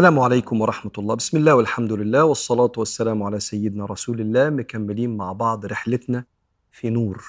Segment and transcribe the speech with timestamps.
[0.00, 1.14] السلام عليكم ورحمة الله.
[1.14, 4.50] بسم الله والحمد لله والصلاة والسلام على سيدنا رسول الله.
[4.50, 6.24] مكملين مع بعض رحلتنا
[6.72, 7.24] في نور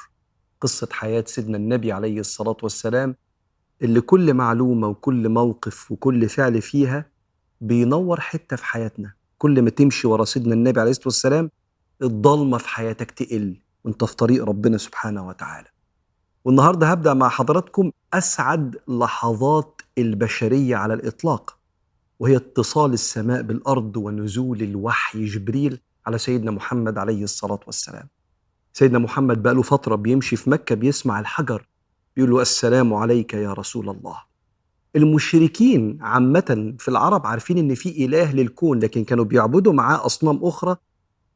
[0.61, 3.16] قصة حياة سيدنا النبي عليه الصلاة والسلام
[3.81, 7.05] اللي كل معلومة وكل موقف وكل فعل فيها
[7.61, 9.13] بينور حتة في حياتنا.
[9.38, 11.52] كل ما تمشي ورا سيدنا النبي عليه الصلاة والسلام
[12.02, 15.67] الضلمة في حياتك تقل وانت في طريق ربنا سبحانه وتعالى.
[16.45, 21.60] والنهاردة هبدأ مع حضراتكم أسعد لحظات البشرية على الإطلاق.
[22.22, 28.08] وهي اتصال السماء بالأرض ونزول الوحي جبريل على سيدنا محمد عليه الصلاة والسلام.
[28.73, 31.67] سيدنا محمد بقى له فترة بيمشي في مكة بيسمع الحجر
[32.16, 34.17] بيقول له السلام عليك يا رسول الله.
[34.95, 40.75] المشركين عامة في العرب عارفين إن في إله للكون لكن كانوا بيعبدوا معاه أصنام أخرى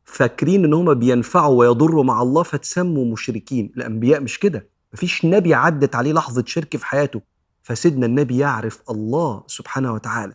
[0.04, 5.96] فاكرين إن هم بينفعوا ويضروا مع الله فتسموا مشركين، الأنبياء مش كده، مفيش نبي عدت
[5.96, 7.22] عليه لحظة شرك في حياته
[7.64, 10.34] فسيدنا النبي يعرف الله سبحانه وتعالى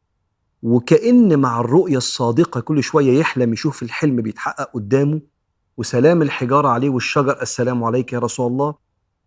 [0.62, 5.20] وكأن مع الرؤية الصادقة كل شوية يحلم يشوف الحلم بيتحقق قدامه
[5.76, 8.74] وسلام الحجارة عليه والشجر السلام عليك يا رسول الله.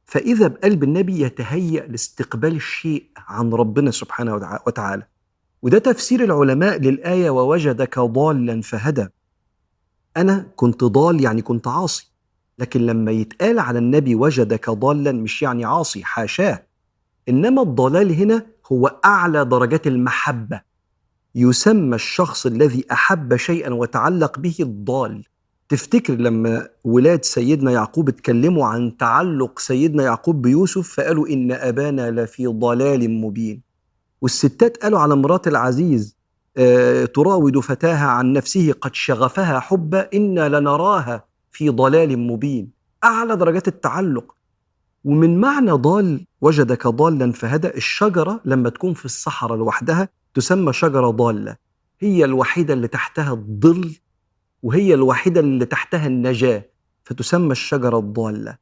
[0.06, 5.04] فإذا بقلب النبي يتهيأ لاستقبال الشيء عن ربنا سبحانه وتعالى.
[5.62, 9.08] وده تفسير العلماء للآية ووجدك ضالا فهدى.
[10.18, 12.12] أنا كنت ضال يعني كنت عاصي
[12.60, 16.64] لكن لما يتقال على النبي وجدك ضالا مش يعني عاصي حاشاه.
[17.30, 20.73] إنما الضلال هنا هو أعلى درجات المحبة.
[21.36, 25.24] يسمى الشخص الذي أحب شيئا وتعلق به الضال.
[25.70, 32.48] تفتكر لما ولاد سيدنا يعقوب اتكلموا عن تعلق سيدنا يعقوب بيوسف فقالوا إن أبانا لفي
[32.48, 33.62] ضلال مبين.
[34.22, 36.18] والستات قالوا على مرات العزيز
[36.58, 42.72] آه تراود فتاها عن نفسه قد شغفها حبا أنا لنراها في ضلال مبين.
[43.04, 44.36] أعلى درجات التعلق.
[45.04, 51.56] ومن معنى ضال وجدك ضالا فهدى الشجرة لما تكون في الصحراء لوحدها تسمى شجرة ضالة.
[52.00, 53.96] هي الوحيدة اللي تحتها الظل
[54.64, 56.66] وهي الوحيدة اللي تحتها النجاة
[57.04, 58.58] فتسمى الشجرة الضالة.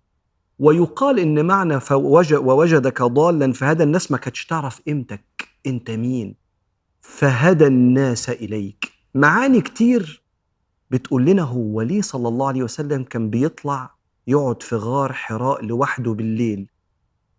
[0.59, 5.47] ويقال إن معنى ووجدك ضالا فهدى الناس ما كانتش تعرف قيمتك.
[5.67, 6.35] أنت مين؟
[7.01, 8.91] فهدى الناس إليك.
[9.15, 10.23] معاني كتير
[10.91, 13.95] بتقول لنا هو ليه صلى الله عليه وسلم كان بيطلع
[14.27, 16.67] يقعد في غار حراء لوحده بالليل.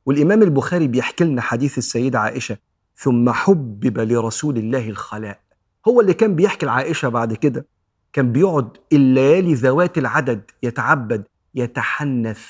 [0.06, 2.59] والإمام البخاري بيحكي لنا حديث السيدة عائشة
[2.97, 5.41] ثم حبب لرسول الله الخلاء.
[5.88, 7.66] هو اللي كان بيحكي لعائشة بعد كده.
[8.12, 12.41] كان بيقعد الليالي ذوات العدد يتعبد يتحنث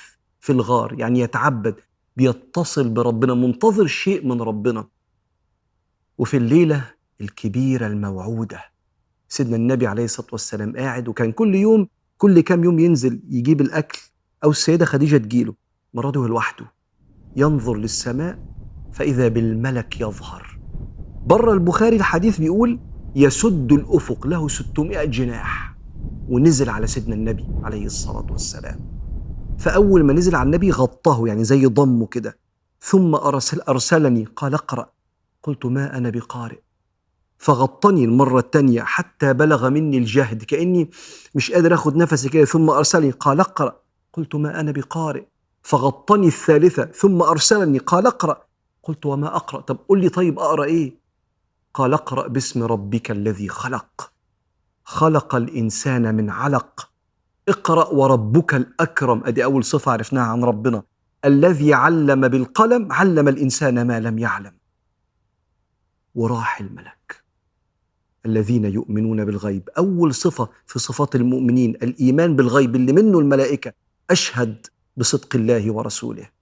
[0.41, 1.75] في الغار يعني يتعبد
[2.16, 4.88] بيتصل بربنا منتظر شيء من ربنا.
[6.19, 8.64] وفي الليلة الكبيرة الموعودة
[9.28, 11.88] سيدنا النبي عليه الصلاة والسلام قاعد وكان كل يوم
[12.19, 14.00] كل كام يوم ينزل يجيب الأكل
[14.44, 15.54] أو السيدة خديجة تجيله.
[15.94, 16.72] مراته لوحده.
[17.36, 18.38] ينظر للسماء
[18.92, 20.58] فإذا بالملك يظهر.
[21.26, 22.78] بره البخاري الحديث بيقول
[23.14, 25.76] يسد الأفق له 600 جناح.
[26.28, 28.81] ونزل على سيدنا النبي عليه الصلاة والسلام.
[29.58, 32.38] فأول ما نزل على النبي غطاه يعني زي ضمه كده.
[32.81, 34.90] ثم أرسل أرسلني قال اقرأ.
[35.43, 36.58] قلت ما أنا بقارئ.
[37.38, 40.90] فغطني المرة الثانية حتى بلغ مني الجهد كأني
[41.34, 42.44] مش قادر أخذ نفسي كده.
[42.44, 43.76] ثم أرسلني قال اقرأ.
[44.12, 45.25] قلت ما أنا بقارئ.
[45.62, 48.51] فغطني الثالثة ثم أرسلني قال اقرأ.
[48.82, 50.94] قلت وما أقرأ؟ طب قل لي طيب أقرأ إيه؟
[51.75, 54.12] قال اقرأ باسم ربك الذي خلق.
[54.84, 56.90] خلق الإنسان من علق.
[57.49, 59.23] اقرأ وربك الأكرم.
[59.25, 60.82] أدي أول صفة عرفناها عن ربنا.
[61.25, 64.52] الذي علم بالقلم علم الإنسان ما لم يعلم.
[66.14, 67.25] وراح الملك.
[68.26, 69.69] الذين يؤمنون بالغيب.
[69.78, 73.73] أول صفة في صفات المؤمنين الإيمان بالغيب اللي منه الملائكة.
[74.11, 76.41] أشهد بصدق الله ورسوله.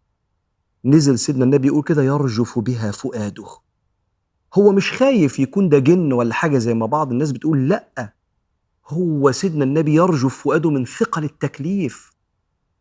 [0.85, 3.47] نزل سيدنا النبي يقول كده يرجف بها فؤاده.
[4.55, 8.15] هو مش خايف يكون ده جن ولا حاجة زي ما بعض الناس بتقول لأ.
[8.89, 12.13] هو سيدنا النبي يرجف فؤاده من ثقل التكليف.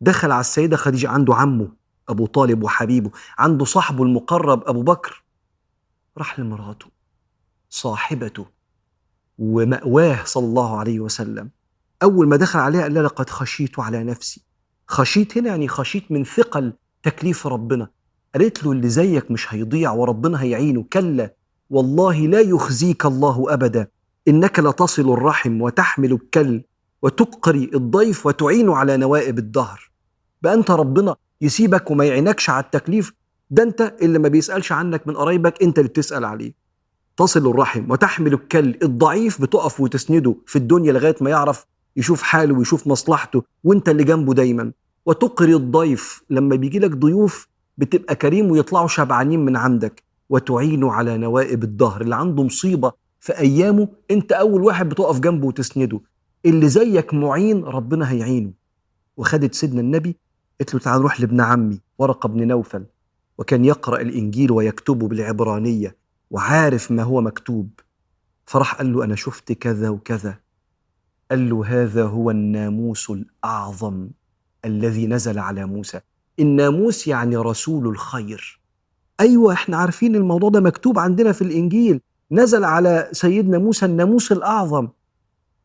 [0.01, 1.71] دخل على السيدة خديجة عنده عمه
[2.09, 5.23] أبو طالب وحبيبه عنده صاحبه المقرب أبو بكر.
[6.17, 6.87] راح لمراته
[7.69, 8.45] صاحبته
[9.37, 11.49] ومأواه صلى الله عليه وسلم.
[12.03, 14.41] أول ما دخل عليها قال لها لقد خشيت على نفسي.
[14.87, 16.73] خشيت هنا يعني خشيت من ثقل
[17.03, 17.87] تكليف ربنا.
[18.35, 20.85] قالت له اللي زيك مش هيضيع وربنا هيعينه.
[20.93, 21.33] كلا
[21.69, 23.87] والله لا يخزيك الله أبدا.
[24.27, 26.61] إنك لتصل الرحم وتحمل الكل
[27.01, 29.91] وتقري الضيف وتعين على نوائب الدهر.
[30.41, 33.13] بقى انت ربنا يسيبك وما يعينكش على التكليف.
[33.51, 36.53] ده أنت اللي ما بيسألش عنك من قرايبك أنت اللي بتسأل عليه.
[37.17, 38.77] تصل الرحم وتحمل الكل.
[38.83, 44.33] الضعيف بتقف وتسنده في الدنيا لغاية ما يعرف يشوف حاله ويشوف مصلحته وأنت اللي جنبه
[44.33, 44.71] دايما.
[45.09, 46.23] وتقري الضيف.
[46.29, 47.47] لما بيجي لك ضيوف
[47.77, 53.87] بتبقى كريم ويطلعوا شبعانين من عندك وتعين على نوائب الدهر اللي عنده مصيبة في أيامه
[54.11, 55.99] أنت أول واحد بتقف جنبه وتسنده.
[56.45, 58.51] اللي زيك معين ربنا هيعينه.
[59.17, 60.15] وخدت سيدنا النبي
[60.59, 62.85] قلت له تعال نروح لابن عمي ورقة بن نوفل
[63.37, 65.95] وكان يقرأ الإنجيل ويكتبه بالعبرانية
[66.31, 67.69] وعارف ما هو مكتوب.
[68.45, 70.39] فراح قال له أنا شفت كذا وكذا.
[71.31, 74.09] قال له هذا هو الناموس الأعظم.
[74.65, 75.99] الذي نزل على موسى.
[76.39, 78.59] الناموس يعني رسول الخير.
[79.19, 82.01] أيوه إحنا عارفين الموضوع ده مكتوب عندنا في الإنجيل.
[82.31, 84.87] نزل على سيدنا موسى الناموس الأعظم.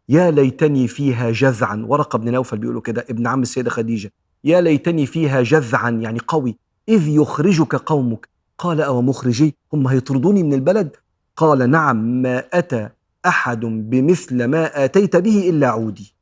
[0.09, 1.85] يا ليتني فيها جذعا.
[1.89, 4.13] ورقة بن نوفل بيقولوا كده ابن عم السيدة خديجة.
[4.45, 6.59] يا ليتني فيها جذعا يعني قوي.
[6.89, 8.29] إذ يخرجك قومك.
[8.59, 10.97] قال أو مخرجي هم هيطردوني من البلد؟
[11.37, 12.89] قال نعم ما أتى
[13.27, 16.15] أحد بمثل ما آتيت به إلا عودي.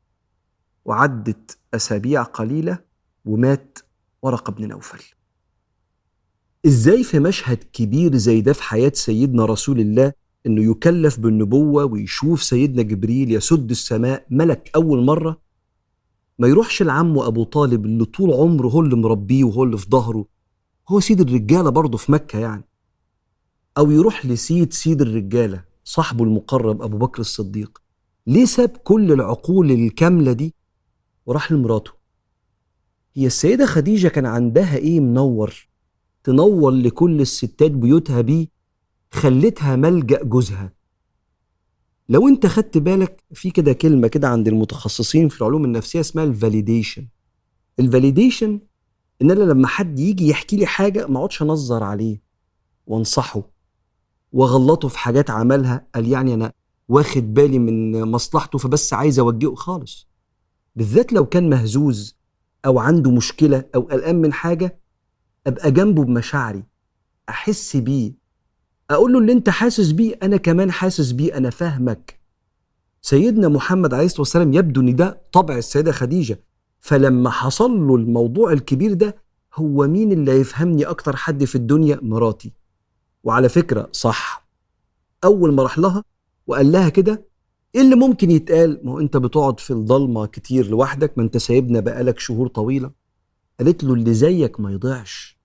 [0.85, 2.79] وعدت أسابيع قليلة
[3.25, 3.79] ومات
[4.23, 5.03] ورقه بن نوفل.
[6.67, 10.13] إزاي في مشهد كبير زي ده في حياة سيدنا رسول الله
[10.47, 15.41] إنه يكلف بالنبوة ويشوف سيدنا جبريل يسد السماء ملك أول مرة؟
[16.39, 20.27] ما يروحش لعمه أبو طالب اللي طول عمره هو اللي مربيه وهو اللي في ظهره
[20.89, 22.65] هو سيد الرجالة برضه في مكة يعني.
[23.79, 27.83] أو يروح لسيد سيد الرجالة صاحبه المقرب أبو بكر الصديق
[28.27, 30.55] ليه ساب كل العقول الكاملة دي؟
[31.27, 31.93] وراح لمراته.
[33.15, 35.69] هي السيدة خديجة كان عندها إيه منور؟
[36.25, 38.47] تنور لكل الستات بيوتها بيه
[39.13, 40.73] خلتها ملجأ جوزها.
[42.09, 46.32] لو أنت خدت بالك في كده كلمة كده عند المتخصصين في العلوم النفسية اسمها ال
[46.32, 47.09] validation
[47.81, 48.61] ال validation
[49.23, 52.23] إن أنا لما حد يجي يحكي لي حاجة ما أقعدش أنظر عليه
[52.87, 53.43] وأنصحه.
[54.33, 56.53] وأغلطه في حاجات عملها قال يعني أنا
[56.89, 60.09] واخد بالي من مصلحته فبس عايز أوجهه خالص.
[60.77, 62.17] بالذات لو كان مهزوز
[62.67, 64.79] أو عنده مشكلة أو قلقان من حاجة
[65.47, 66.63] أبقى جنبه بمشاعري
[67.29, 68.13] أحس بيه
[68.91, 72.21] أقول له اللي أنت حاسس بيه أنا كمان حاسس بيه أنا فاهمك.
[73.03, 76.41] سيدنا محمد عليه الصلاة والسلام يبدو إن ده طبع السيدة خديجة.
[76.81, 79.17] فلما حصل له الموضوع الكبير ده
[79.55, 82.53] هو مين اللي هيفهمني أكتر حد في الدنيا؟ مراتي.
[83.25, 84.49] وعلى فكرة صح.
[85.25, 86.05] أول ما راح لها
[86.47, 87.25] وقال لها كده
[87.75, 91.81] إيه اللي ممكن يتقال ما هو انت بتقعد في الضلمة كتير لوحدك ما انت سايبنا
[91.81, 92.91] بقالك شهور طويلة.
[93.61, 95.39] قالت له اللي زيك ما يضيعش.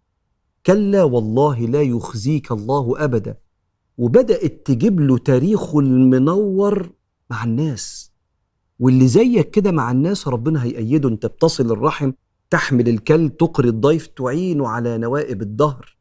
[0.65, 3.37] كلا والله لا يخزيك الله أبدا.
[3.97, 6.89] وبدأت تجيب له تاريخه المنور
[7.29, 8.11] مع الناس.
[8.79, 11.09] واللي زيك كده مع الناس ربنا هيأيده.
[11.09, 12.11] انت بتصل الرحم
[12.49, 15.96] تحمل الكل تقري الضيف تعينه على نوائب الدهر.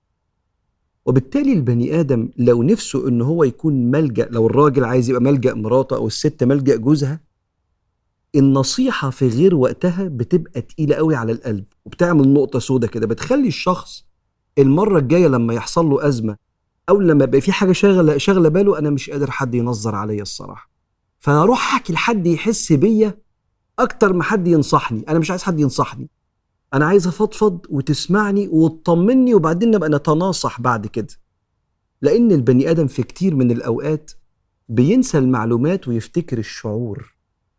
[1.07, 5.97] وبالتالي البني آدم لو نفسه إن هو يكون ملجأ لو الراجل عايز يبقى ملجأ مراته
[5.97, 7.21] أو الست ملجأ جوزها
[8.35, 13.07] النصيحة في غير وقتها بتبقى تقيلة قوي على القلب وبتعمل نقطة سودة كده.
[13.07, 14.05] بتخلي الشخص
[14.59, 16.37] المرة الجاية لما يحصل له أزمة
[16.89, 20.71] أو لما يبقى في حاجة شاغلة شاغلة باله أنا مش قادر حد ينظر عليا الصراحة.
[21.19, 23.19] فأنا أروح أحكي لحد يحس بيا
[23.79, 25.05] أكتر ما حد ينصحني.
[25.09, 26.09] أنا مش عايز حد ينصحني.
[26.75, 31.15] أنا عايز أفضفض وتسمعني وتطمني وبعدين نبقى نتناصح بعد كده.
[32.03, 34.11] لأن البني آدم في كتير من الأوقات
[34.69, 37.15] بينسى المعلومات ويفتكر الشعور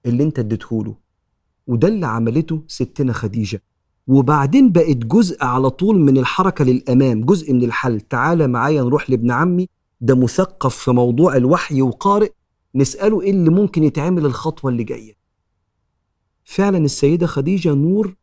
[0.05, 0.95] اللي أنت اديتهوله
[1.67, 3.61] وده اللي عملته ستنا خديجة.
[4.07, 8.01] وبعدين بقت جزء على طول من الحركة للأمام جزء من الحل.
[8.01, 9.69] تعالى معايا نروح لابن عمي
[10.01, 12.31] ده مثقف في موضوع الوحي وقارئ
[12.75, 15.13] نسأله إيه اللي ممكن يتعمل الخطوة اللي جاية.
[16.43, 18.15] فعلا السيدة خديجة نور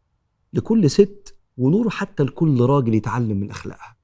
[0.54, 3.96] لكل ست ونور حتى لكل راجل يتعلم من أخلاقها.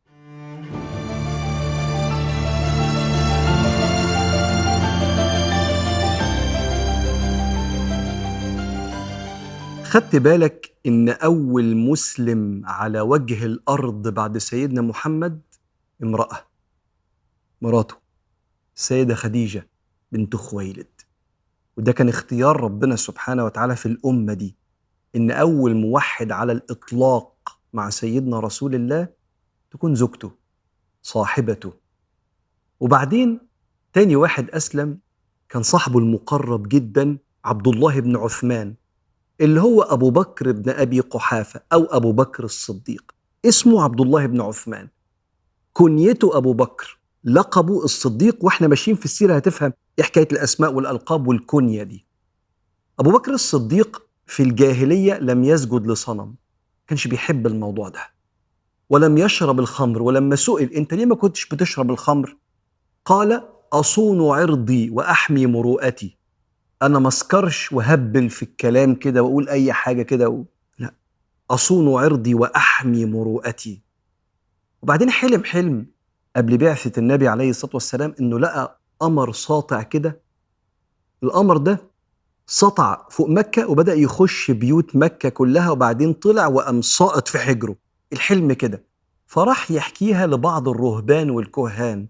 [9.84, 15.40] خدت بالك إن أول مسلم على وجه الأرض بعد سيدنا محمد
[16.02, 16.46] امرأة
[17.62, 17.94] مراته
[18.76, 19.68] السيده خديجة
[20.12, 21.00] بنت خويلد.
[21.76, 24.59] وده كان اختيار ربنا سبحانه وتعالى في الأمة دي.
[25.16, 29.08] إن أول موحد على الإطلاق مع سيدنا رسول الله
[29.70, 30.30] تكون زوجته
[31.02, 31.72] صاحبته.
[32.80, 33.40] وبعدين
[33.92, 34.98] تاني واحد أسلم
[35.48, 38.74] كان صاحبه المقرب جدا عبد الله بن عثمان
[39.40, 43.14] اللي هو أبو بكر بن أبي قحافة أو أبو بكر الصديق.
[43.44, 44.88] اسمه عبد الله بن عثمان.
[45.72, 51.82] كنيته أبو بكر لقبه الصديق وإحنا ماشيين في السيرة هتفهم إيه حكاية الأسماء والألقاب والكنية
[51.82, 52.06] دي.
[52.98, 56.34] أبو بكر الصديق في الجاهلية لم يسجد لصنم
[56.86, 58.00] كانش بيحب الموضوع ده
[58.90, 62.36] ولم يشرب الخمر ولما سئل أنت ليه ما كنتش بتشرب الخمر؟
[63.04, 66.18] قال أصون عرضي وأحمي مروءتي
[66.82, 70.44] أنا ما أسكرش وهبل في الكلام كده وأقول أي حاجة كده و...
[70.78, 70.94] لا
[71.50, 73.82] أصون عرضي وأحمي مروءتي.
[74.82, 75.86] وبعدين حلم حلم
[76.36, 80.20] قبل بعثة النبي عليه الصلاة والسلام إنه لقى قمر ساطع كده
[81.22, 81.89] القمر ده
[82.52, 87.76] سطع فوق مكة وبدأ يخش بيوت مكة كلها وبعدين طلع وقام ساقط في حجره.
[88.12, 88.82] الحلم كده.
[89.26, 92.06] فراح يحكيها لبعض الرهبان والكهان.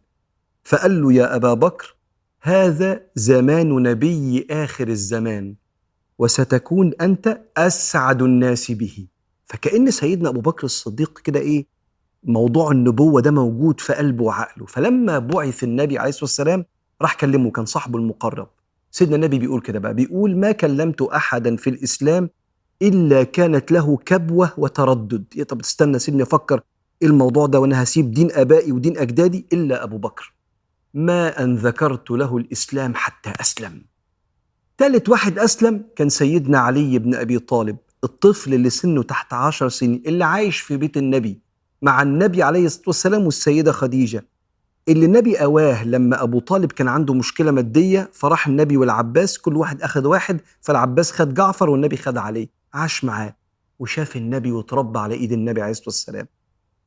[0.65, 1.97] فقال له يا أبا بكر
[2.43, 5.55] هذا زمان نبي آخر الزمان
[6.19, 9.07] وستكون أنت أسعد الناس به.
[9.47, 11.67] فكأن سيدنا أبو بكر الصديق كده إيه
[12.25, 14.67] موضوع النبوة ده موجود في قلبه وعقله.
[14.67, 16.65] فلما بعث النبي عليه الصلاة والسلام
[17.03, 18.49] راح كلمه كان صاحبه المقرب.
[18.91, 22.31] سيدنا النبي بيقول كده بقى بيقول ما كلمت أحدا في الإسلام
[22.83, 25.25] إلا كانت له كبوة وتردد.
[25.37, 26.61] يا طب استنى سيبني أفكر
[27.03, 30.35] إيه الموضوع ده وأنا هسيب دين آبائي ودين أجدادي إلا أبو بكر.
[30.95, 33.85] ما أن ذكرت له الإسلام حتى أسلم.
[34.79, 40.03] ثالث واحد أسلم كان سيدنا علي بن أبي طالب الطفل اللي سنه تحت عشر سنين
[40.07, 41.41] اللي عايش في بيت النبي
[41.83, 44.27] مع النبي عليه الصلاة والسلام والسيدة خديجة.
[44.89, 49.83] اللي النبي أواه لما أبو طالب كان عنده مشكلة مادية فراح النبي والعباس كل واحد
[49.83, 53.37] أخذ واحد فالعباس خد جعفر والنبي خد عليه عاش معاه
[53.79, 56.27] وشاف النبي وتربى على إيد النبي عليه الصلاة والسلام.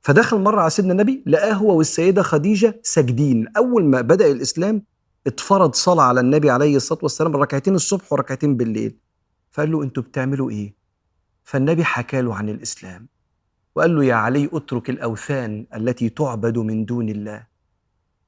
[0.02, 3.48] فدخل مرة على سيدنا النبي لقاه هو والسيدة خديجة ساجدين.
[3.58, 4.84] أول ما بدأ الإسلام
[5.28, 8.98] اتفرض صلاة على النبي عليه الصلاة والسلام ركعتين الصبح وركعتين بالليل.
[9.52, 10.74] فقال له أنتوا بتعملوا إيه؟
[11.44, 13.08] فالنبي حكى له عن الإسلام.
[13.76, 17.53] وقال له يا علي اترك الأوثان التي تعبد من دون الله.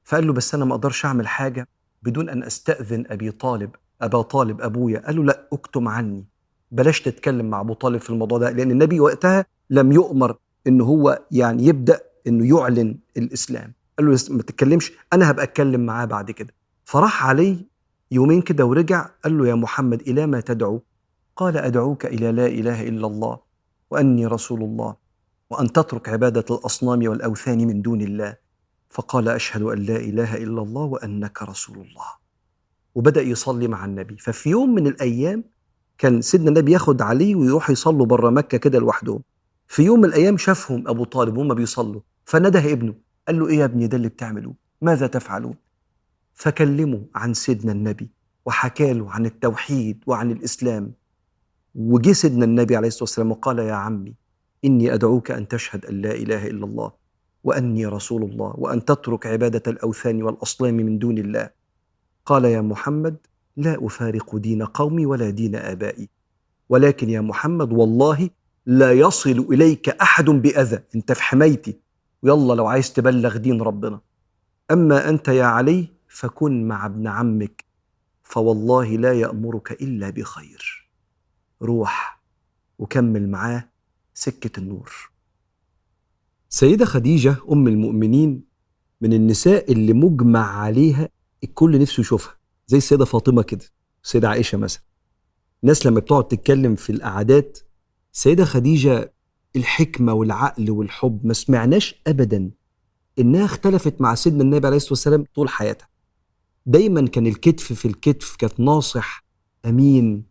[0.06, 1.68] فقال له بس أنا ما أقدرش أعمل حاجة
[2.02, 3.70] بدون أن أستأذن أبي طالب.
[4.02, 6.24] أبا طالب أبويا قال له لا اكتم عني.
[6.70, 8.50] بلاش تتكلم مع أبو طالب في الموضوع ده.
[8.50, 10.36] لأن النبي وقتها لم يؤمر
[10.66, 13.72] إن هو يعني يبدأ إنه يعلن الإسلام.
[13.98, 16.54] قال له ما تتكلمش أنا هبقى أتكلم معاه بعد كده.
[16.84, 17.66] فراح علي
[18.10, 20.82] يومين كده ورجع قال له يا محمد إلى ما تدعو؟
[21.36, 23.38] قال أدعوك إلى لا إله إلا الله
[23.90, 24.96] وأني رسول الله
[25.50, 28.45] وأن تترك عبادة الأصنام والأوثان من دون الله.
[28.90, 32.06] فقال أشهد أن لا إله إلا الله وأنك رسول الله.
[32.94, 34.16] وبدأ يصلي مع النبي.
[34.16, 35.44] ففي يوم من الأيام
[35.98, 39.22] كان سيدنا النبي ياخد علي ويروح يصلوا بره مكة كده لوحدهم.
[39.68, 42.00] في يوم من الأيام شافهم أبو طالب وهم بيصلوا.
[42.24, 42.94] فنده ابنه.
[43.26, 45.54] قال له إيه يا ابني ده اللي بتعملوه؟ ماذا تفعلون؟
[46.34, 48.10] فكلموا عن سيدنا النبي
[48.46, 50.92] وحكى له عن التوحيد وعن الإسلام.
[51.74, 54.14] وجي سيدنا النبي عليه الصلاة والسلام وقال يا عمي
[54.64, 56.92] إني أدعوك أن تشهد أن لا إله إلا الله.
[57.46, 61.50] وأني رسول الله وأن تترك عبادة الأوثان والأصنام من دون الله.
[62.26, 63.16] قال يا محمد
[63.56, 66.08] لا أفارق دين قومي ولا دين آبائي.
[66.68, 68.30] ولكن يا محمد والله
[68.66, 70.82] لا يصل إليك أحد بأذى.
[70.94, 71.80] أنت في حمايتي.
[72.22, 74.00] ويلا لو عايز تبلغ دين ربنا.
[74.70, 77.64] أما أنت يا علي فكن مع ابن عمك
[78.22, 80.88] فوالله لا يأمرك إلا بخير.
[81.62, 82.20] روح
[82.78, 83.68] وكمل معاه
[84.14, 85.15] سكة النور.
[86.48, 88.42] سيدة خديجة أم المؤمنين
[89.00, 91.08] من النساء اللي مجمع عليها
[91.44, 92.34] الكل نفسه يشوفها
[92.66, 93.64] زي السيدة فاطمة كده
[94.04, 94.82] السيدة عائشة مثلا.
[95.62, 97.58] الناس لما بتقعد تتكلم في القعدات
[98.14, 99.12] السيدة خديجة
[99.56, 102.50] الحكمة والعقل والحب ما سمعناش أبدا
[103.18, 105.88] إنها اختلفت مع سيدنا النبي عليه الصلاة والسلام طول حياتها.
[106.66, 109.24] دايما كان الكتف في الكتف كانت ناصح
[109.64, 110.24] أمين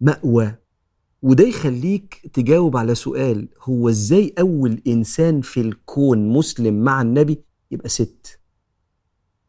[0.00, 0.54] مأوى
[1.22, 7.88] وده يخليك تجاوب على سؤال هو إزاي أول إنسان في الكون مسلم مع النبي يبقى
[7.88, 8.40] ست؟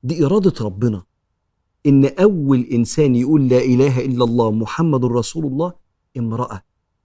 [0.04, 1.04] دي إرادة ربنا.
[1.86, 5.74] إن أول إنسان يقول لا إله إلا الله محمد رسول الله
[6.18, 6.62] امرأة.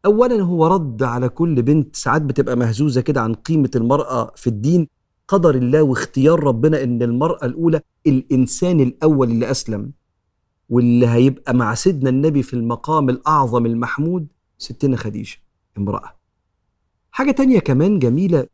[0.06, 4.88] اولا هو رد على كل بنت ساعات بتبقى مهزوزة كده عن قيمة المرأة في الدين.
[5.28, 9.92] قدر الله واختيار ربنا إن المرأة الأولى الإنسان الأول اللي أسلم
[10.68, 14.26] واللي هيبقى مع سيدنا النبي في المقام الأعظم المحمود
[14.58, 15.36] ستنا خديجة
[15.78, 16.14] امرأة.
[17.10, 18.46] حاجة تانية كمان جميلة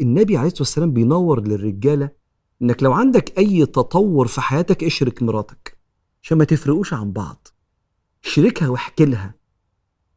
[0.00, 2.10] النبي عليه الصلاة والسلام بينور للرجالة
[2.62, 5.78] إنك لو عندك أي تطور في حياتك اشرك مراتك
[6.22, 7.48] عشان ما تفرقوش عن بعض.
[8.22, 9.34] شاركها واحكي لها.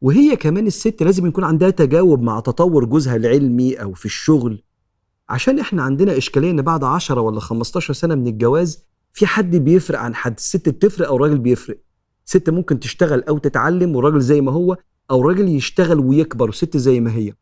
[0.00, 4.62] وهي كمان الست لازم يكون عندها تجاوب مع تطور جوزها العلمي أو في الشغل.
[5.28, 9.98] عشان إحنا عندنا إشكالية إن بعد 10 ولا 15 سنة من الجواز في حد بيفرق
[9.98, 10.34] عن حد.
[10.36, 11.78] الست بتفرق أو الراجل بيفرق.
[12.24, 14.76] ست ممكن تشتغل أو تتعلم والراجل زي ما هو
[15.10, 17.32] أو راجل يشتغل ويكبر وست زي ما هي.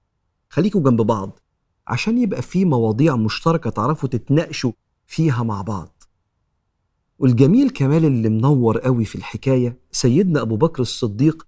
[0.50, 1.38] خليكوا جنب بعض
[1.86, 4.72] عشان يبقى في مواضيع مشتركة تعرفوا تتناقشوا
[5.06, 6.02] فيها مع بعض.
[7.18, 11.46] والجميل كمال اللي منور قوي في الحكاية سيدنا أبو بكر الصديق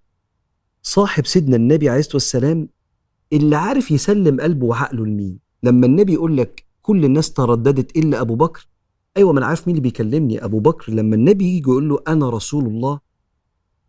[0.82, 2.68] صاحب سيدنا النبي عليه الصلاة والسلام
[3.32, 5.38] اللي عارف يسلم قلبه وعقله لمين.
[5.62, 8.68] لما النبي يقول لك كل الناس ترددت إلا أبو بكر
[9.16, 10.92] أيوه ما أنا عارف مين اللي بيكلمني أبو بكر.
[10.92, 13.00] لما النبي يجي يقول له أنا رسول الله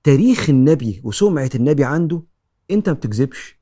[0.03, 2.24] تاريخ النبي وسمعة النبي عنده
[2.72, 3.60] انت ما بتكذبش.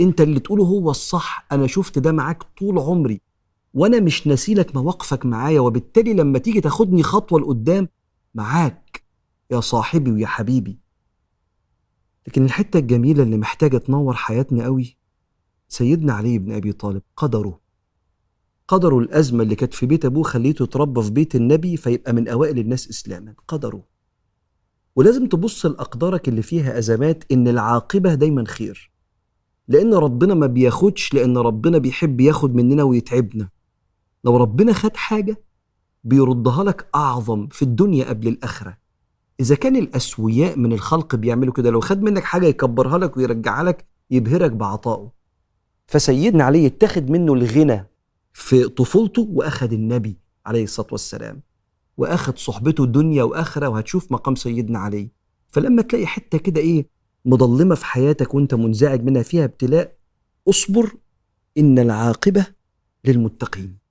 [0.00, 1.46] انت اللي تقوله هو الصح.
[1.52, 3.20] أنا شفت ده معاك طول عمري.
[3.74, 5.60] وأنا مش ناسيلك مواقفك معايا.
[5.60, 7.88] وبالتالي لما تيجي تاخدني خطوة لقدام
[8.34, 9.02] معاك
[9.50, 10.78] يا صاحبي ويا حبيبي.
[12.26, 14.96] لكن الحتة الجميلة اللي محتاجة تنور حياتنا قوي
[15.68, 17.60] سيدنا علي بن أبي طالب قدره.
[18.68, 22.58] قدره الأزمة اللي كانت في بيت أبوه خليته يتربى في بيت النبي فيبقى من أوائل
[22.58, 23.34] الناس إسلاما.
[23.48, 23.95] قدره.
[24.96, 28.90] ولازم تبص لأقدارك اللي فيها أزمات إن العاقبة دايما خير.
[29.68, 33.48] لأن ربنا ما بياخدش لأن ربنا بيحب ياخد مننا ويتعبنا.
[34.24, 35.42] لو ربنا خد حاجة
[36.04, 38.78] بيردها لك أعظم في الدنيا قبل الآخرة.
[39.40, 43.86] إذا كان الأسوياء من الخلق بيعملوا كده لو خد منك حاجة يكبرها لك ويرجعها لك
[44.10, 45.12] يبهرك بعطائه.
[45.86, 47.86] فسيدنا علي يتخذ منه الغنى
[48.32, 51.42] في طفولته واخد النبي عليه الصلاة والسلام.
[51.96, 55.10] وآخد صحبته دنيا وآخرة وهتشوف مقام سيدنا علي.
[55.48, 56.88] فلما تلاقي حتة كده إيه
[57.24, 59.96] مضلمه في حياتك وأنت منزعج منها فيها ابتلاء
[60.48, 60.92] اصبر
[61.58, 62.46] إن العاقبة
[63.04, 63.85] للمتقين.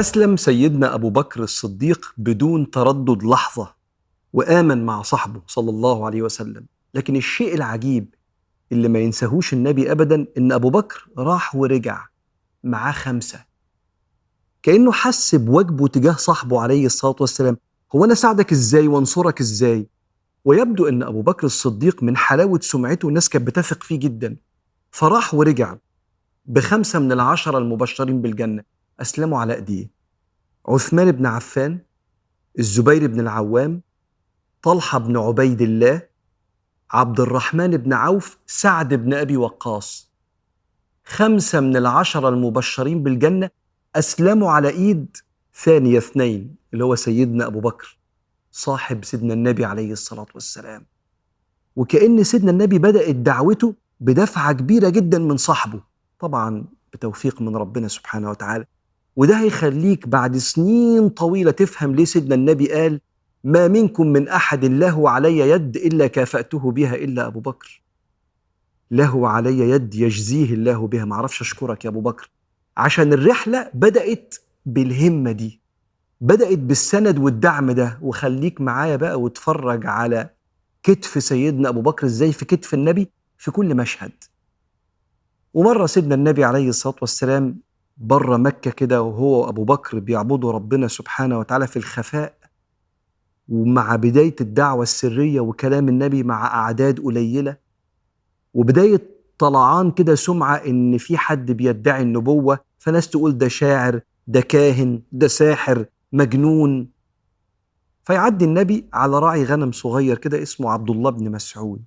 [0.00, 3.74] أسلم سيدنا أبو بكر الصديق بدون تردد لحظة
[4.32, 6.66] وآمن مع صاحبه صلى الله عليه وسلم.
[6.94, 8.14] لكن الشيء العجيب
[8.72, 12.06] اللي ما ينساهوش النبي أبدا إن أبو بكر راح ورجع
[12.64, 13.44] معاه خمسة.
[14.62, 17.56] كأنه حس بواجبه تجاه صاحبه عليه الصلاة والسلام.
[17.94, 19.86] هو أنا ساعدك إزاي وأنصرك إزاي؟
[20.44, 24.36] ويبدو أن أبو بكر الصديق من حلاوة سمعته الناس كانت بتثق فيه جدا.
[24.90, 25.76] فراح ورجع
[26.46, 28.79] بخمسة من العشرة المبشرين بالجنة.
[29.00, 29.90] أسلموا على أيديه.
[30.68, 31.78] عثمان بن عفان
[32.58, 33.82] الزبير بن العوام
[34.62, 36.02] طلحة بن عبيد الله
[36.90, 40.10] عبد الرحمن بن عوف سعد بن أبي وقاص.
[41.04, 43.50] خمسة من العشرة المبشرين بالجنة
[43.96, 45.16] أسلموا على إيد
[45.54, 47.98] ثاني اثنين اللي هو سيدنا أبو بكر
[48.52, 50.86] صاحب سيدنا النبي عليه الصلاة والسلام.
[51.76, 55.80] وكأن سيدنا النبي بدأت دعوته بدفعة كبيرة جدا من صاحبه.
[56.18, 58.66] طبعا بتوفيق من ربنا سبحانه وتعالى.
[59.16, 63.00] وده هيخليك بعد سنين طويلة تفهم ليه سيدنا النبي قال
[63.44, 67.82] ما منكم من أحد له علي يد إلا كافأته بها إلا أبو بكر.
[68.90, 71.04] له علي يد يجزيه الله بها.
[71.04, 72.30] معرفش أشكرك يا أبو بكر.
[72.76, 74.34] عشان الرحلة بدأت
[74.66, 75.60] بالهمة دي
[76.20, 77.98] بدأت بالسند والدعم ده.
[78.02, 80.30] وخليك معايا بقى واتفرج على
[80.82, 82.06] كتف سيدنا أبو بكر.
[82.06, 84.12] إزاي؟ في كتف النبي في كل مشهد.
[85.54, 87.56] ومرة سيدنا النبي عليه الصلاة والسلام
[88.00, 92.34] بره مكة كده وهو وأبو بكر بيعبدوا ربنا سبحانه وتعالى في الخفاء
[93.48, 97.56] ومع بداية الدعوة السرية وكلام النبي مع أعداد قليلة
[98.54, 105.02] وبداية طلعان كده سمعة إن في حد بيدعي النبوة فناس تقول ده شاعر ده كاهن
[105.12, 106.88] ده ساحر مجنون.
[108.04, 111.82] فيعدي النبي على راعي غنم صغير كده اسمه عبد الله بن مسعود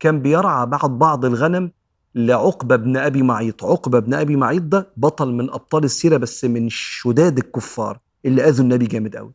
[0.00, 1.70] كان بيرعى بعض بعض الغنم
[2.18, 3.64] لعقبة بن أبي معيط.
[3.64, 8.64] عقبة بن أبي معيط ده بطل من أبطال السيرة بس من شداد الكفار اللي أذوا
[8.64, 9.32] النبي جامد قوي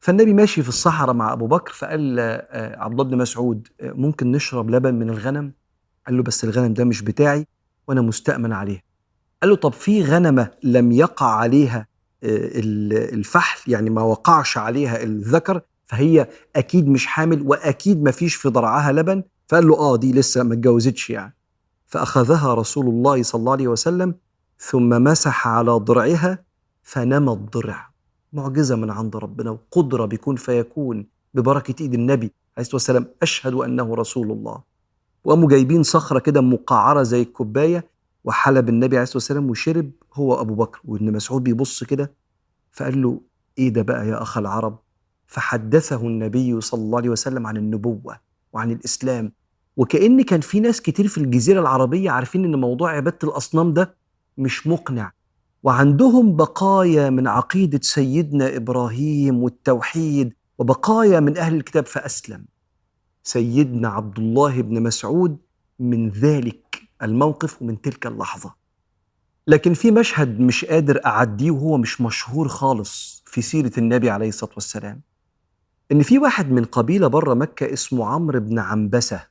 [0.00, 4.32] فالنبي ماشي في الصحراء مع أبو بكر فقال آه، عبد الله بن مسعود آه، ممكن
[4.32, 5.52] نشرب لبن من الغنم؟
[6.06, 7.46] قال له بس الغنم ده مش بتاعي
[7.88, 8.82] وأنا مستأمن عليه
[9.42, 11.86] قال له طب في غنمة لم يقع عليها
[12.24, 12.50] آه،
[13.14, 18.92] الفحل يعني ما وقعش عليها الذكر فهي أكيد مش حامل وأكيد ما فيش في ضرعها
[18.92, 21.34] لبن؟ فقال له آه دي لسه ما اتجوزتش يعني.
[21.90, 24.14] فأخذها رسول الله صلى الله عليه وسلم
[24.58, 26.44] ثم مسح على ضرعها
[26.82, 27.90] فنمى الضرع.
[28.32, 32.26] معجزة من عند ربنا وقدرة بيكون فيكون ببركة إيد النبي
[32.56, 33.06] عليه الصلاة والسلام.
[33.22, 34.62] أشهد أنه رسول الله.
[35.24, 37.90] وقاموا جايبين صخرة كده مقعرة زي الكوباية
[38.24, 42.12] وحلب النبي عليه الصلاة والسلام وشرب هو أبو بكر وابن مسعود بيبص كده
[42.72, 43.20] فقال له
[43.58, 44.78] إيه ده بقى يا أخ العرب؟
[45.26, 48.20] فحدثه النبي صلى الله عليه وسلم عن النبوة
[48.52, 49.32] وعن الإسلام.
[49.76, 53.94] وكأن كان في ناس كتير في الجزيرة العربية عارفين إن موضوع عبادة الأصنام ده
[54.38, 55.12] مش مقنع.
[55.62, 62.44] وعندهم بقايا من عقيدة سيدنا إبراهيم والتوحيد وبقايا من أهل الكتاب فأسلم.
[63.22, 65.36] سيدنا عبد الله بن مسعود
[65.78, 68.54] من ذلك الموقف ومن تلك اللحظة.
[69.46, 74.52] لكن في مشهد مش قادر أعديه وهو مش مشهور خالص في سيرة النبي عليه الصلاة
[74.54, 75.00] والسلام.
[75.92, 79.29] إن في واحد من قبيلة بره مكة اسمه عمرو بن عنبسة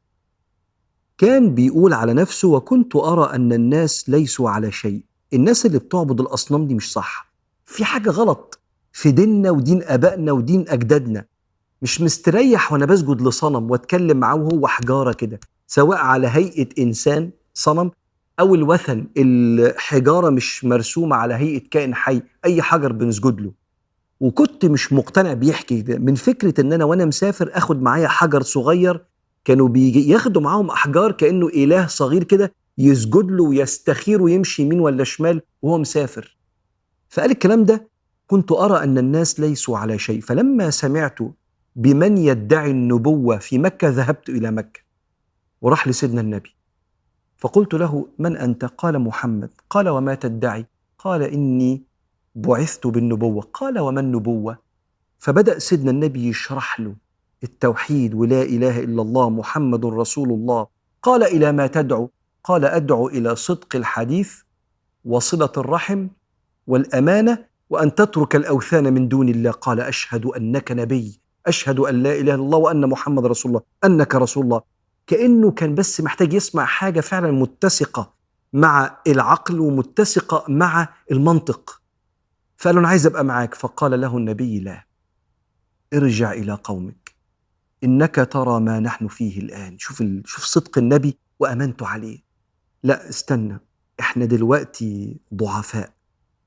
[1.20, 5.02] كان بيقول على نفسه وكنت أرى أن الناس ليسوا على شيء.
[5.34, 7.32] الناس اللي بتعبد الأصنام دي مش صح.
[7.66, 8.60] في حاجة غلط.
[8.94, 11.26] في ديننا ودين آبائنا ودين أجدادنا.
[11.82, 17.92] مش مستريح وأنا بسجد لصنم وأتكلم معاه وهو حجارة كده سواء على هيئة إنسان صنم
[18.40, 19.08] أو الوثن.
[19.18, 23.52] الحجارة مش مرسومة على هيئة كائن حي أي حجر بنسجد له.
[24.20, 25.98] وكنت مش مقتنع بيحكي ده.
[25.98, 29.06] من فكرة إن أنا وأنا مسافر أخد معايا حجر صغير
[29.50, 35.04] كانوا بيجي ياخدوا معاهم أحجار كأنه إله صغير كده يسجد له ويستخير ويمشي يمين ولا
[35.04, 36.38] شمال وهو مسافر.
[37.10, 37.88] فقال الكلام ده
[38.28, 41.18] كنت أرى أن الناس ليسوا على شيء فلما سمعت
[41.76, 44.80] بمن يدعي النبوة في مكة ذهبت إلى مكة.
[45.62, 46.56] وراح لسيدنا النبي.
[47.38, 49.50] فقلت له من انت قال محمد.
[49.70, 50.66] قال وما تدعي
[50.98, 51.84] قال إني
[52.36, 53.42] بعثت بالنبوة.
[53.42, 54.58] قال وما النبوة؟
[55.20, 56.96] فبدأ سيدنا النبي يشرح له.
[57.44, 60.68] التوحيد ولا إله إلا الله محمد رسول الله.
[61.04, 62.10] قال إلى ما تدعو؟
[62.44, 64.34] قال أدعو إلى صدق الحديث
[65.06, 66.08] وصلة الرحم
[66.68, 69.52] والأمانة وأن تترك الأوثان من دون الله.
[69.52, 71.20] قال أشهد أنك نبي.
[71.48, 73.62] أشهد أن لا إله إلا الله وأن محمد رسول الله.
[73.84, 74.62] أنك رسول الله.
[75.08, 78.14] كأنه كان بس محتاج يسمع حاجة فعلا متسقة
[78.54, 81.82] مع العقل ومتسقة مع المنطق.
[82.58, 83.56] فقال له أنا عايز أبقى معاك.
[83.56, 84.86] فقال له النبي لا.
[85.94, 87.09] ارجع إلى قومك.
[87.84, 89.78] إنك ترى ما نحن فيه الآن.
[89.78, 90.22] شوف ال...
[90.26, 92.20] شوف صدق النبي وامنته عليه.
[92.84, 93.60] لا استنى.
[94.00, 95.94] إحنا دلوقتي ضعفاء.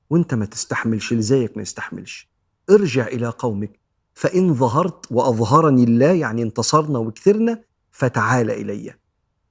[0.09, 2.29] وأنت ما تستحملش اللي زيك ما يستحملش.
[2.69, 3.79] ارجع إلى قومك.
[4.13, 8.93] فإن ظهرت وأظهرني الله يعني انتصرنا وكثرنا فتعال إلي.